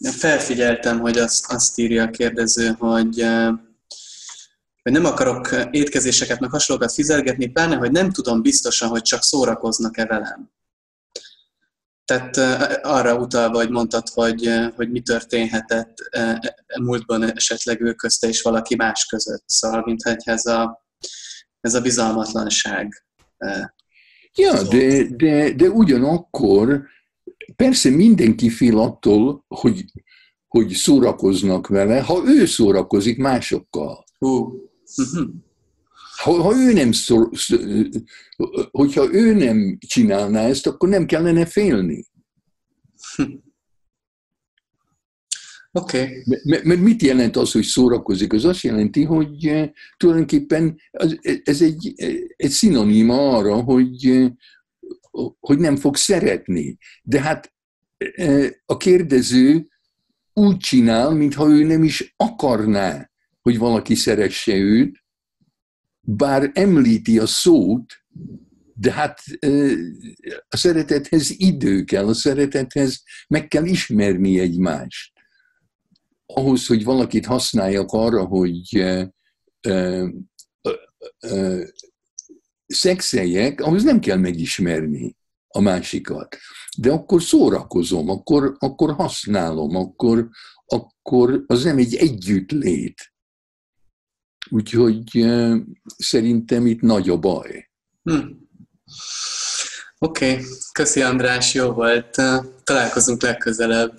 Felfigyeltem, 0.00 1.00
hogy 1.00 1.18
azt, 1.18 1.52
azt 1.52 1.78
írja 1.78 2.02
a 2.02 2.10
kérdező, 2.10 2.68
hogy 2.68 3.24
hogy 4.82 4.92
nem 4.92 5.04
akarok 5.04 5.48
étkezéseket, 5.70 6.40
meg 6.40 6.50
hasonlókat 6.50 6.92
fizelgetni, 6.92 7.46
pláne, 7.46 7.76
hogy 7.76 7.90
nem 7.90 8.10
tudom 8.10 8.42
biztosan, 8.42 8.88
hogy 8.88 9.02
csak 9.02 9.22
szórakoznak-e 9.22 10.06
velem. 10.06 10.50
Tehát 12.04 12.36
arra 12.84 13.18
utalva, 13.18 13.56
hogy 13.56 13.70
mondtad, 13.70 14.08
hogy, 14.08 14.50
hogy 14.76 14.90
mi 14.90 15.00
történhetett 15.00 15.94
múltban 16.80 17.36
esetleg 17.36 17.80
ő 17.80 17.92
közte 17.92 18.28
és 18.28 18.42
valaki 18.42 18.76
más 18.76 19.06
között. 19.06 19.42
Szóval, 19.46 19.82
mintha 19.84 20.16
ez 20.24 20.46
a, 20.46 20.84
ez 21.60 21.74
a 21.74 21.80
bizalmatlanság. 21.80 23.04
Ja, 24.34 24.62
de, 24.62 25.04
de, 25.16 25.52
de 25.52 25.68
ugyanakkor 25.68 26.82
persze 27.56 27.90
mindenki 27.90 28.48
fél 28.48 28.78
attól, 28.78 29.44
hogy, 29.48 29.84
hogy 30.48 30.70
szórakoznak 30.70 31.66
vele, 31.66 32.00
ha 32.00 32.22
ő 32.26 32.46
szórakozik 32.46 33.18
másokkal. 33.18 34.04
Hú. 34.18 34.68
Ha, 36.16 36.42
ha 36.42 36.56
ő 36.56 36.72
nem 36.72 36.92
szor, 36.92 37.30
hogyha 38.70 39.12
ő 39.12 39.34
nem 39.34 39.78
csinálná 39.86 40.40
ezt, 40.40 40.66
akkor 40.66 40.88
nem 40.88 41.06
kellene 41.06 41.46
félni. 41.46 42.06
Oké. 45.72 46.02
Okay. 46.02 46.22
Mert, 46.44 46.64
mert 46.64 46.80
mit 46.80 47.02
jelent 47.02 47.36
az, 47.36 47.52
hogy 47.52 47.62
szórakozik? 47.62 48.32
Az 48.32 48.44
azt 48.44 48.60
jelenti, 48.62 49.04
hogy 49.04 49.46
eh, 49.46 49.70
tulajdonképpen 49.96 50.80
ez 51.42 51.62
egy, 51.62 51.94
egy 52.36 52.50
szinoníma 52.50 53.36
arra, 53.36 53.54
hogy, 53.54 54.06
eh, 54.06 54.30
hogy 55.40 55.58
nem 55.58 55.76
fog 55.76 55.96
szeretni. 55.96 56.78
De 57.02 57.20
hát 57.20 57.52
eh, 57.96 58.50
a 58.66 58.76
kérdező 58.76 59.68
úgy 60.32 60.56
csinál, 60.56 61.10
mintha 61.10 61.48
ő 61.48 61.64
nem 61.64 61.84
is 61.84 62.14
akarná 62.16 63.09
hogy 63.42 63.58
valaki 63.58 63.94
szeresse 63.94 64.54
őt, 64.54 65.04
bár 66.00 66.50
említi 66.54 67.18
a 67.18 67.26
szót, 67.26 67.92
de 68.74 68.92
hát 68.92 69.20
a 70.48 70.56
szeretethez 70.56 71.30
idő 71.36 71.84
kell, 71.84 72.06
a 72.06 72.14
szeretethez 72.14 73.02
meg 73.28 73.48
kell 73.48 73.64
ismerni 73.64 74.38
egymást. 74.38 75.12
Ahhoz, 76.26 76.66
hogy 76.66 76.84
valakit 76.84 77.26
használjak 77.26 77.92
arra, 77.92 78.24
hogy 78.24 78.84
szexeljek, 82.66 83.60
ahhoz 83.60 83.82
nem 83.82 84.00
kell 84.00 84.16
megismerni 84.16 85.16
a 85.48 85.60
másikat. 85.60 86.36
De 86.78 86.92
akkor 86.92 87.22
szórakozom, 87.22 88.08
akkor, 88.08 88.56
akkor 88.58 88.94
használom, 88.94 89.76
akkor, 89.76 90.28
akkor 90.66 91.44
az 91.46 91.64
nem 91.64 91.78
egy 91.78 91.94
együttlét. 91.94 93.12
Úgyhogy 94.50 95.26
szerintem 95.98 96.66
itt 96.66 96.80
nagy 96.80 97.08
a 97.08 97.16
baj. 97.16 97.70
Hm. 98.02 98.18
Oké, 99.98 100.32
okay. 100.32 100.44
köszi 100.72 101.02
András, 101.02 101.54
jó 101.54 101.72
volt. 101.72 102.16
Találkozunk 102.64 103.22
legközelebb. 103.22 103.98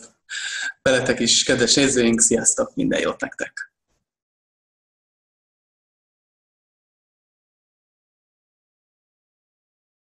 Veletek 0.82 1.20
is, 1.20 1.44
kedves 1.44 1.76
nézőink, 1.76 2.22
sziasztok, 2.22 2.76
minden 2.76 3.00
jót 3.00 3.22
nektek! 3.22 3.71